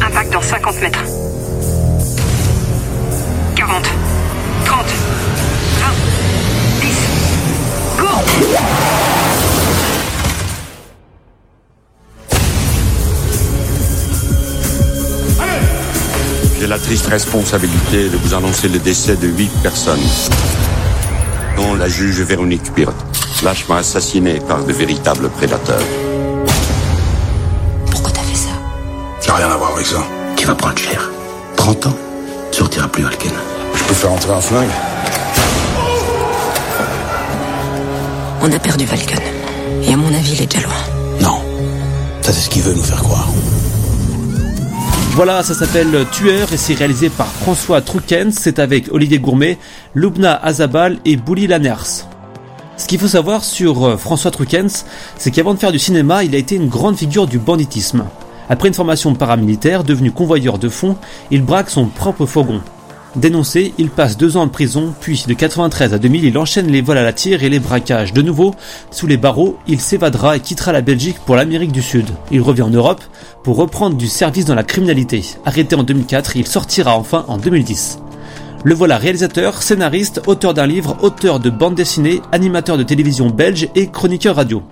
[0.00, 1.04] Impact dans 50 mètres.
[3.56, 4.07] 40.
[16.60, 20.00] J'ai la triste responsabilité de vous annoncer le décès de huit personnes,
[21.56, 22.94] dont la juge Véronique Pirotte,
[23.42, 25.82] lâchement assassinée par de véritables prédateurs.
[27.90, 28.50] Pourquoi t'as fait ça?
[29.20, 30.04] Ça n'a rien à voir avec ça.
[30.36, 31.10] Tu vas prendre cher.
[31.56, 31.96] 30 ans,
[32.50, 33.32] tu sortiras plus, Alken.
[33.74, 34.70] Je peux faire entrer un flingue
[38.40, 39.18] On a perdu Valken.
[39.82, 40.74] Et à mon avis, il est déjà loin.
[41.20, 41.38] Non.
[42.22, 43.28] Ça, c'est ce qu'il veut nous faire croire.
[45.14, 49.58] Voilà, ça s'appelle Tueur et c'est réalisé par François Troukens, c'est avec Olivier Gourmet,
[49.94, 52.04] Lubna Azabal et Bouli Lanners.
[52.76, 54.84] Ce qu'il faut savoir sur euh, François Troukens,
[55.16, 58.04] c'est qu'avant de faire du cinéma, il a été une grande figure du banditisme.
[58.48, 60.96] Après une formation paramilitaire, devenu convoyeur de fonds,
[61.32, 62.60] il braque son propre fourgon.
[63.16, 66.82] Dénoncé, il passe deux ans en prison, puis de 93 à 2000, il enchaîne les
[66.82, 68.12] vols à la tire et les braquages.
[68.12, 68.54] De nouveau,
[68.90, 72.06] sous les barreaux, il s'évadera et quittera la Belgique pour l'Amérique du Sud.
[72.30, 73.02] Il revient en Europe
[73.42, 75.24] pour reprendre du service dans la criminalité.
[75.46, 77.98] Arrêté en 2004, il sortira enfin en 2010.
[78.64, 83.68] Le voilà réalisateur, scénariste, auteur d'un livre, auteur de bande dessinée, animateur de télévision belge
[83.74, 84.62] et chroniqueur radio.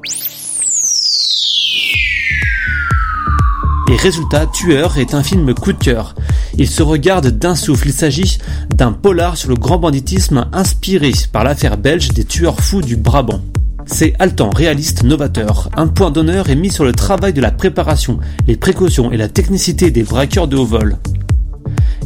[3.91, 6.15] Et résultat, Tueur est un film coup de cœur.
[6.59, 7.89] Il se regarde d'un souffle.
[7.89, 8.39] Il s'agit
[8.75, 13.43] d'un polar sur le grand banditisme inspiré par l'affaire belge des tueurs fous du Brabant.
[13.87, 15.71] C'est haletant, réaliste, novateur.
[15.77, 19.29] Un point d'honneur est mis sur le travail de la préparation, les précautions et la
[19.29, 20.97] technicité des braqueurs de haut vol.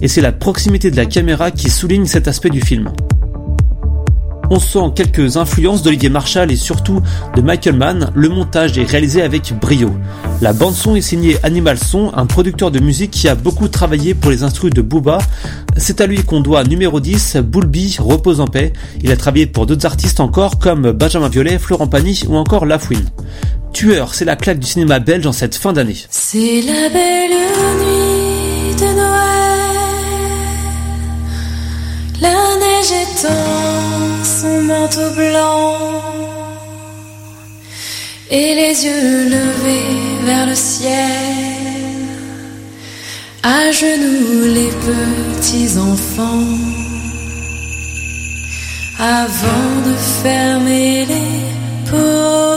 [0.02, 2.90] Et c'est la proximité de la caméra qui souligne cet aspect du film.
[4.52, 7.00] On sent quelques influences d'Olivier Marshall et surtout
[7.36, 9.92] de Michael Mann, le montage est réalisé avec brio.
[10.40, 14.12] La bande son est signée Animal Son, un producteur de musique qui a beaucoup travaillé
[14.12, 15.18] pour les instrus de Booba.
[15.76, 18.72] C'est à lui qu'on doit numéro 10, Boulby, Repose en paix.
[19.04, 23.08] Il a travaillé pour d'autres artistes encore comme Benjamin Violet, Florent Pagny ou encore Lafouine.
[23.72, 25.96] Tueur, c'est la claque du cinéma belge en cette fin d'année.
[34.70, 35.78] Manteau blanc.
[38.30, 39.96] Et les yeux levés
[40.28, 41.96] vers le ciel.
[43.42, 46.58] À genoux les petits enfants.
[48.98, 51.32] Avant de fermer les
[51.90, 52.49] paupières.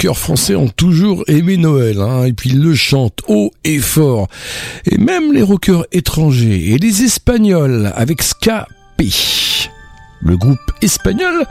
[0.00, 4.28] Rockers français ont toujours aimé Noël, hein, et puis ils le chantent haut et fort.
[4.90, 8.66] Et même les rockers étrangers et les Espagnols avec Ska
[8.96, 9.10] P.
[10.22, 11.44] Le groupe espagnol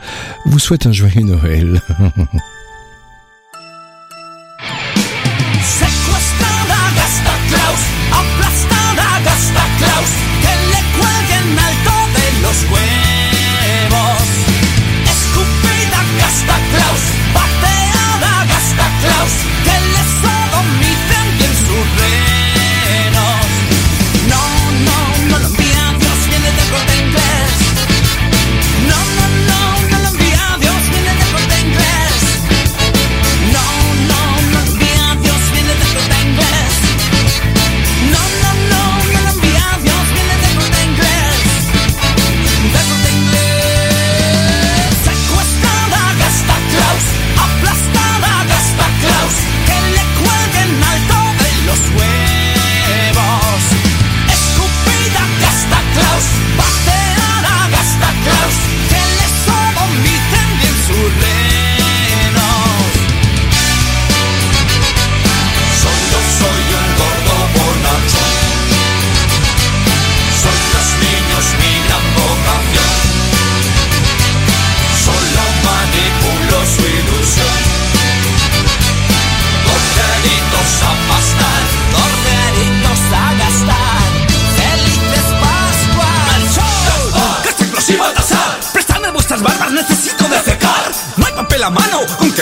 [0.46, 1.80] vous souhaite un joyeux Noël.
[19.20, 19.59] Gasta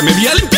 [0.03, 0.58] me voy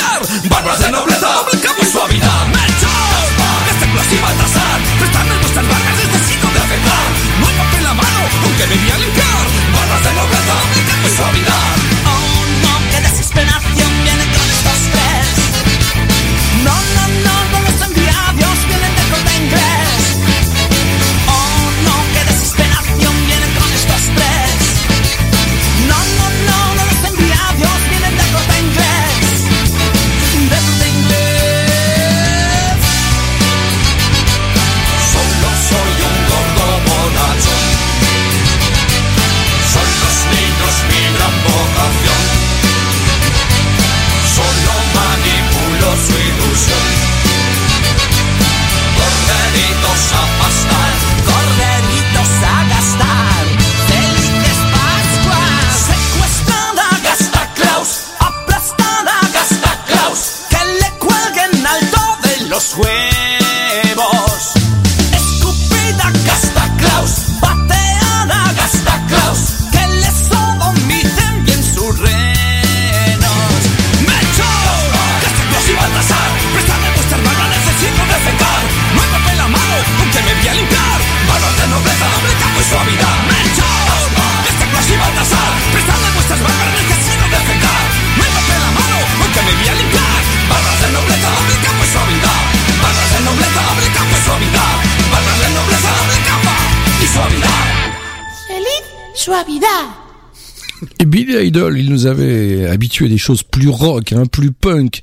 [102.00, 105.00] nous avait habitués à des choses plus rock, hein, plus punk.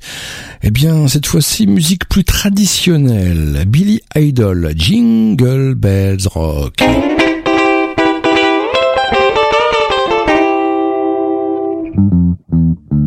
[0.62, 3.64] Eh bien, cette fois-ci, musique plus traditionnelle.
[3.68, 6.74] Billy Idol, Jingle Bells Rock.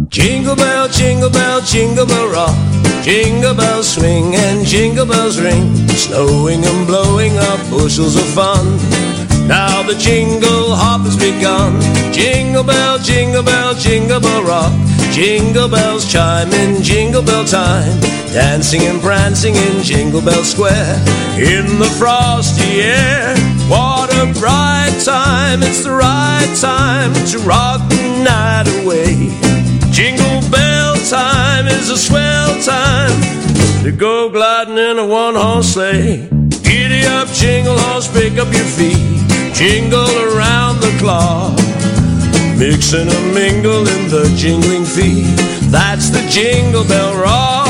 [0.09, 2.55] Jingle bell, jingle bell, jingle bell rock.
[3.03, 5.88] Jingle bells swing and jingle bells ring.
[5.89, 9.30] Snowing and blowing up bushels of fun.
[9.52, 11.76] Now the jingle hop has begun.
[12.14, 14.72] Jingle bell, jingle bell, jingle bell rock.
[15.11, 17.99] Jingle bells chime in jingle bell time.
[18.32, 20.95] Dancing and prancing in Jingle Bell Square.
[21.36, 23.36] In the frosty air.
[23.68, 25.60] What a bright time.
[25.64, 29.36] It's the right time to rock the night away.
[29.91, 33.19] Jingle bell time is a swell time
[33.84, 36.30] to go gliding in a one horse sleigh.
[36.72, 38.95] Giddy up, jingle horse, pick up your feet,
[39.53, 41.53] jingle around the clock.
[42.57, 45.35] Mix and a mingle in the jingling feet.
[45.69, 47.60] That's the jingle bell rock.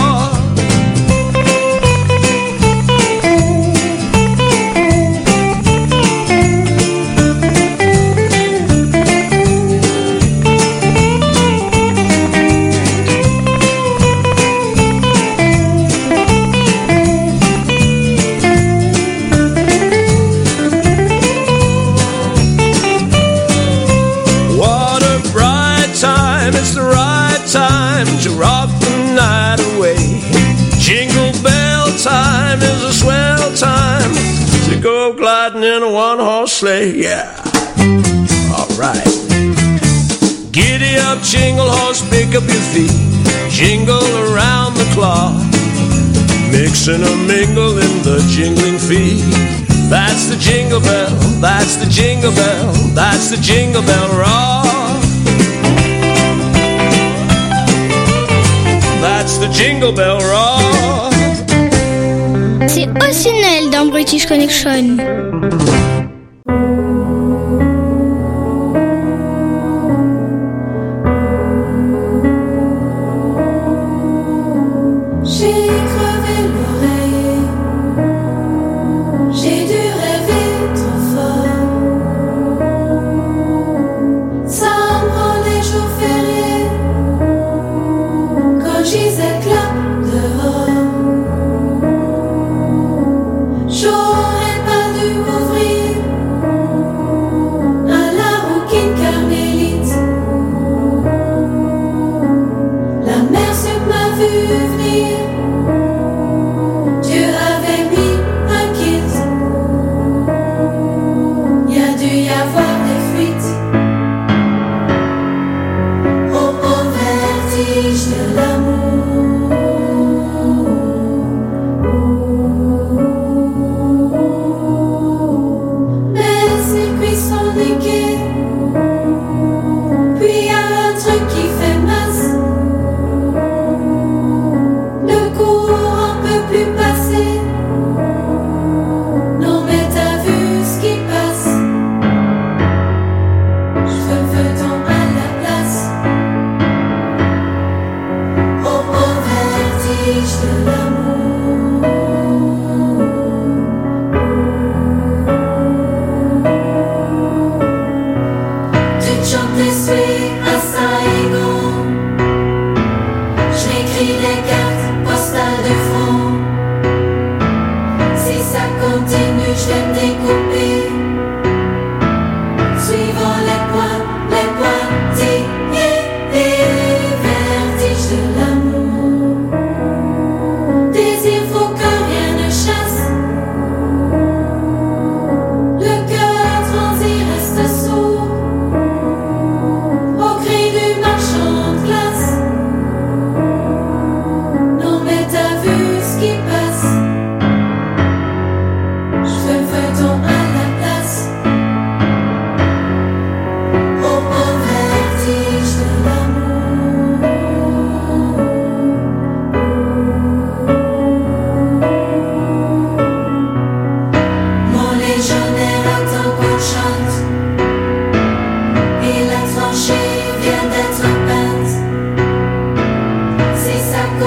[36.91, 37.01] Horse sleigh.
[37.01, 37.41] Yeah.
[38.51, 39.07] Alright.
[40.51, 42.91] Giddy up, jingle horse, pick up your feet.
[43.49, 45.33] Jingle around the clock.
[46.51, 49.23] Mix and a mingle in the jingling feet.
[49.89, 51.09] That's the jingle bell,
[51.41, 54.65] that's the jingle bell, that's the jingle bell rock.
[59.01, 61.13] That's the jingle bell rock.
[62.67, 64.97] C'est aussi Noël dans British Connection.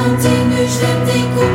[0.05, 1.54] Continue, je vais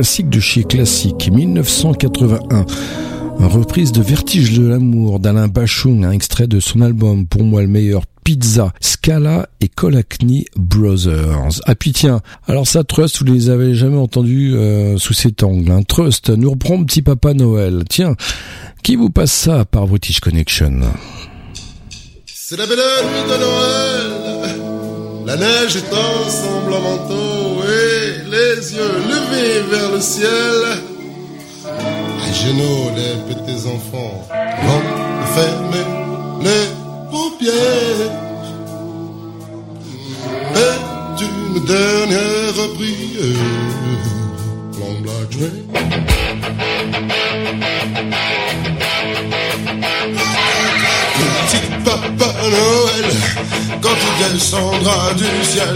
[0.00, 2.64] classique de chez classique, 1981.
[3.38, 7.60] Une reprise de Vertige de l'amour d'Alain Bachung, un extrait de son album, pour moi
[7.60, 11.60] le meilleur, Pizza, Scala et Colacny Brothers.
[11.66, 15.70] Ah puis tiens, alors ça, Trust, vous les avez jamais entendus euh, sous cet angle.
[15.70, 15.82] Hein.
[15.82, 17.84] Trust nous reprend Petit Papa Noël.
[17.86, 18.14] Tiens,
[18.82, 20.80] qui vous passe ça par British Connection?
[22.24, 24.60] C'est la belle nuit de Noël.
[25.26, 27.49] La neige est ensemble en manteau
[28.60, 30.60] les yeux levés vers le ciel.
[31.64, 34.16] À genoux, les petits enfants
[34.66, 34.84] vont
[35.36, 35.86] fermer
[36.44, 36.66] les
[37.10, 38.12] paupières.
[40.64, 40.76] Et
[41.24, 43.70] une dernière prière.
[44.78, 46.10] Long.
[52.26, 53.06] Noël
[53.80, 55.74] quand tu descendras du ciel.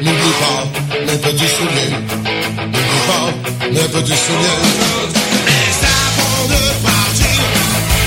[0.00, 0.64] N'oublie pas
[1.06, 1.98] mes petits souvenirs.
[2.56, 3.28] N'oublie pas
[3.70, 4.60] mes petits souvenirs.
[5.44, 7.38] Mais avant de partir,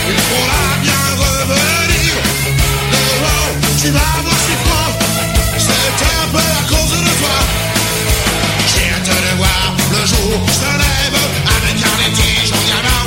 [0.09, 2.13] il faudra bien revenir.
[2.93, 4.91] Dehors, tu vas voir si froid.
[5.57, 7.37] C'est un peu à cause de toi.
[8.73, 11.17] J'ai hâte de voir le jour où je te lève
[11.57, 13.05] avec un étige en diamant.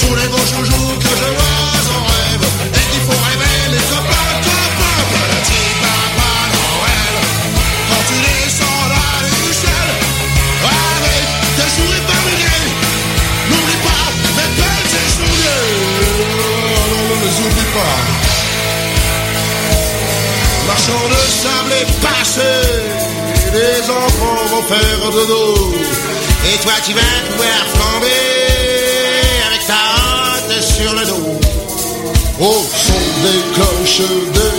[0.00, 0.87] Tous les beaux jours.
[20.78, 22.52] Marchand de sable passé,
[23.52, 25.74] les enfants vont faire dodo.
[26.46, 27.00] Et toi tu vas
[27.30, 28.10] pouvoir flamber
[29.48, 31.40] avec ta hâte sur le dos.
[32.40, 34.58] Au son des cloches des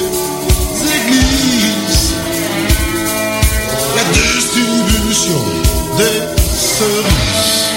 [0.94, 2.14] églises,
[3.96, 5.42] la distribution
[5.98, 6.20] des
[6.50, 7.70] cerises.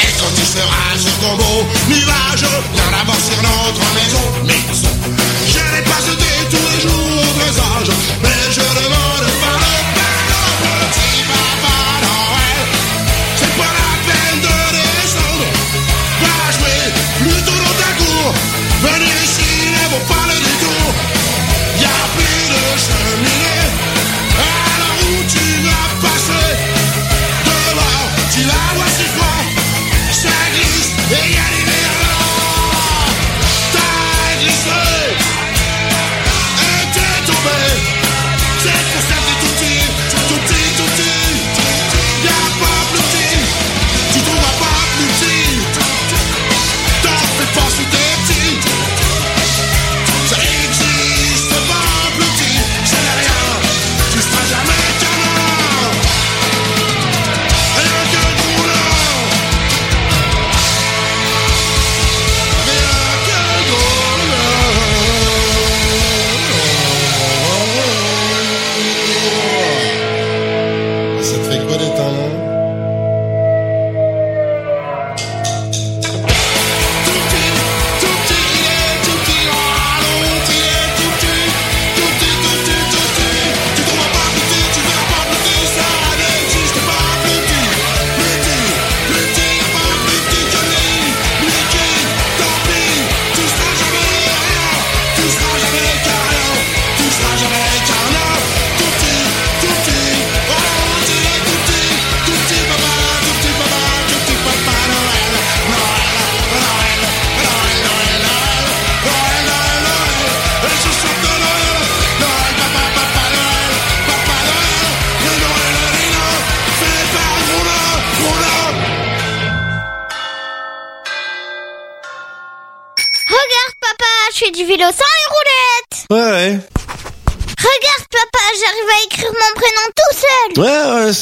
[0.00, 3.15] Et quand tu seras sur ton beau nuage, viens d'abord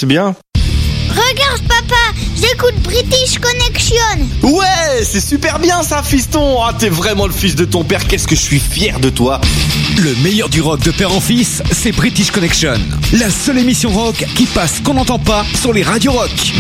[0.05, 0.35] c'est bien.
[1.09, 1.95] Regarde, papa,
[2.37, 3.97] j'écoute British Connection.
[4.43, 6.59] Ouais, c'est super bien ça, fiston.
[6.63, 8.07] Ah, t'es vraiment le fils de ton père.
[8.07, 9.41] Qu'est-ce que je suis fier de toi.
[9.97, 12.75] Le meilleur du rock de père en fils, c'est British Connection.
[13.15, 16.53] La seule émission rock qui passe qu'on n'entend pas sur les radios rock.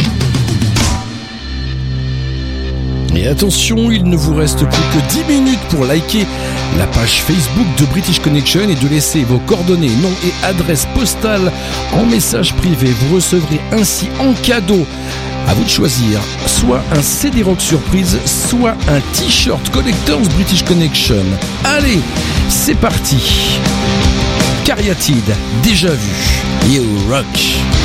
[3.24, 6.26] Et attention, il ne vous reste plus que 10 minutes pour liker
[6.76, 11.50] la page Facebook de British Connection et de laisser vos coordonnées, nom et adresse postale
[11.94, 12.86] en message privé.
[12.86, 14.84] Vous recevrez ainsi en cadeau,
[15.48, 21.24] à vous de choisir, soit un CD rock surprise, soit un t-shirt Collectors British Connection.
[21.64, 22.00] Allez,
[22.50, 23.58] c'est parti.
[24.66, 26.74] Cariatide, déjà vu.
[26.74, 27.83] You rock.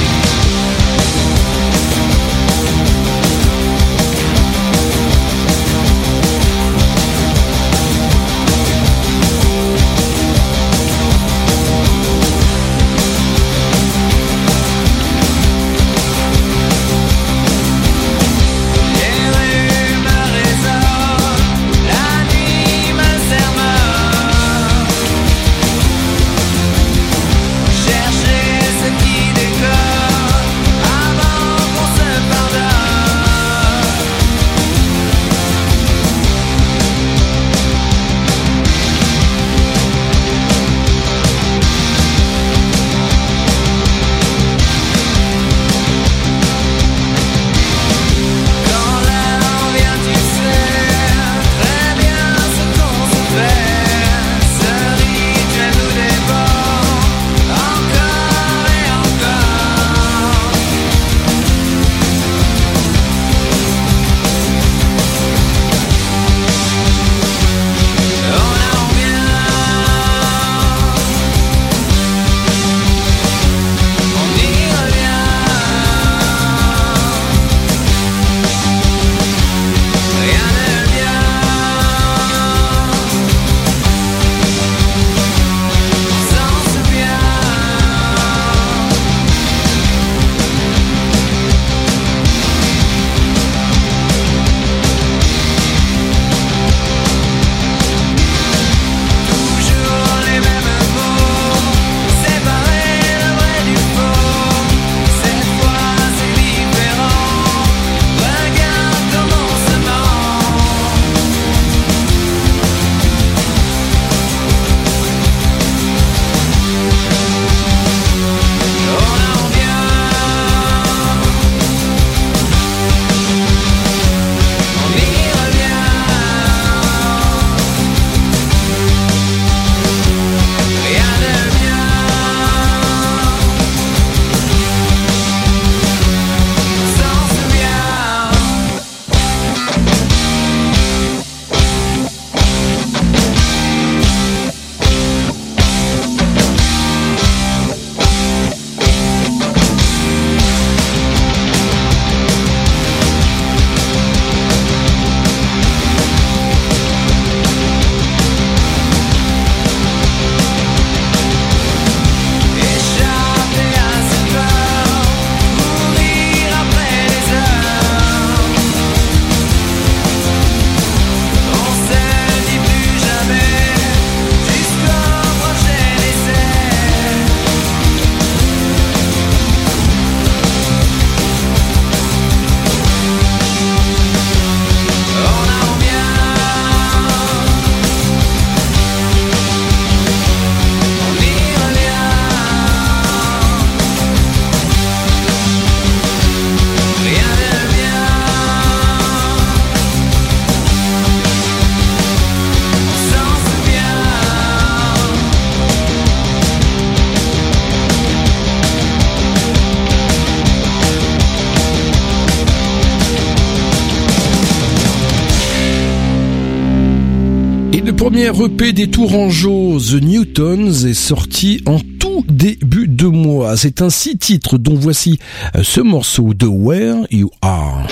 [218.39, 223.57] Le premier EP des Tourangeaux, The Newtons, est sorti en tout début de mois.
[223.57, 225.19] C'est un six titres dont voici
[225.55, 227.87] euh, ce morceau de Where You Are.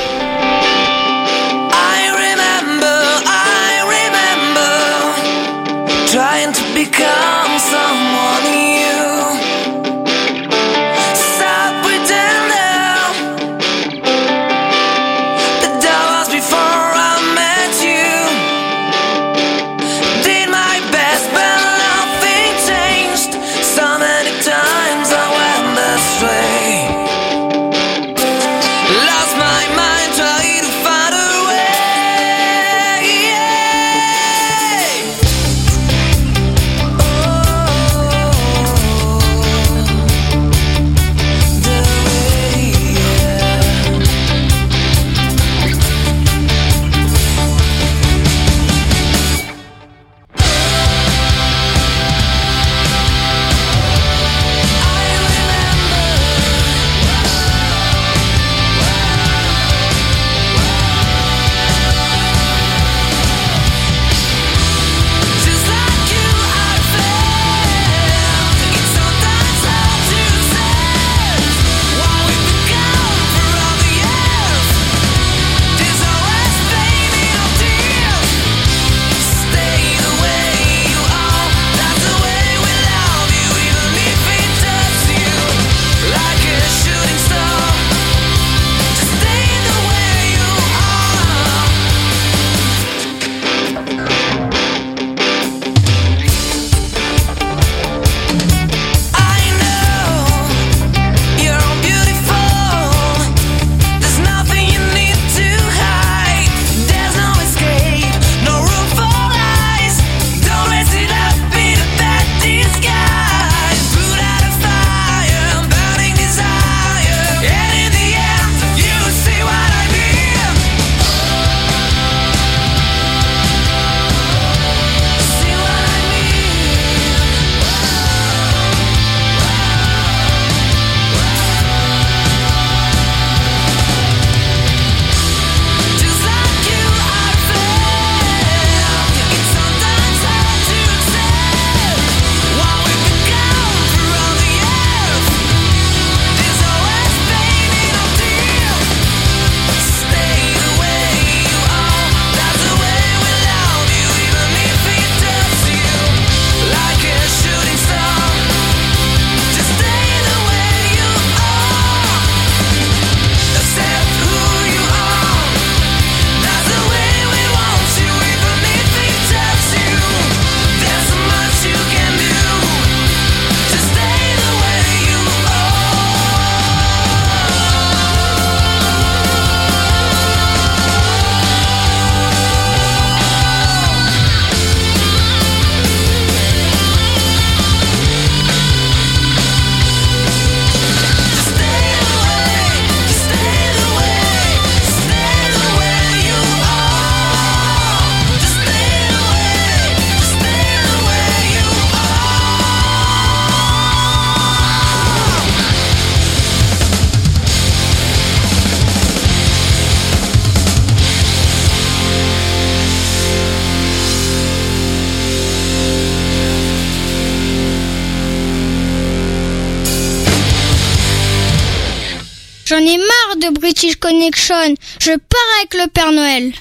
[224.30, 226.52] Je pars avec le Père Noël.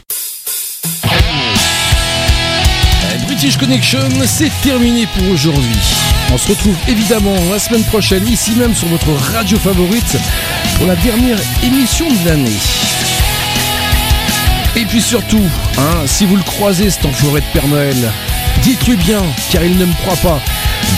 [3.27, 5.77] British Connection, c'est terminé pour aujourd'hui.
[6.33, 10.17] On se retrouve évidemment la semaine prochaine, ici même sur votre radio favorite,
[10.77, 12.57] pour la dernière émission de l'année.
[14.77, 15.43] Et puis surtout,
[15.79, 17.97] hein, si vous le croisez cet enfoiré de Père Noël,
[18.63, 20.41] dites-lui bien, car il ne me croit pas.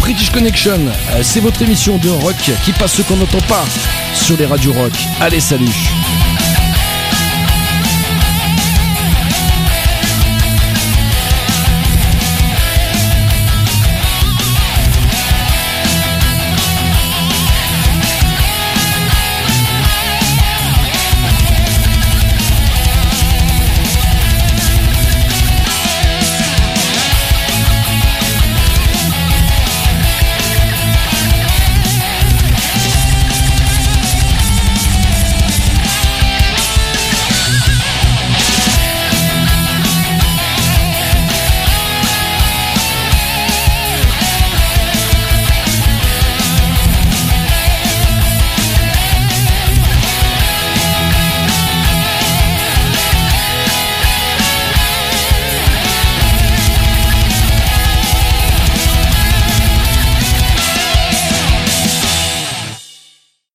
[0.01, 0.81] British Connection,
[1.13, 3.65] euh, c'est votre émission de rock qui passe ce qu'on n'entend pas
[4.13, 4.93] sur les radios rock.
[5.21, 5.71] Allez, salut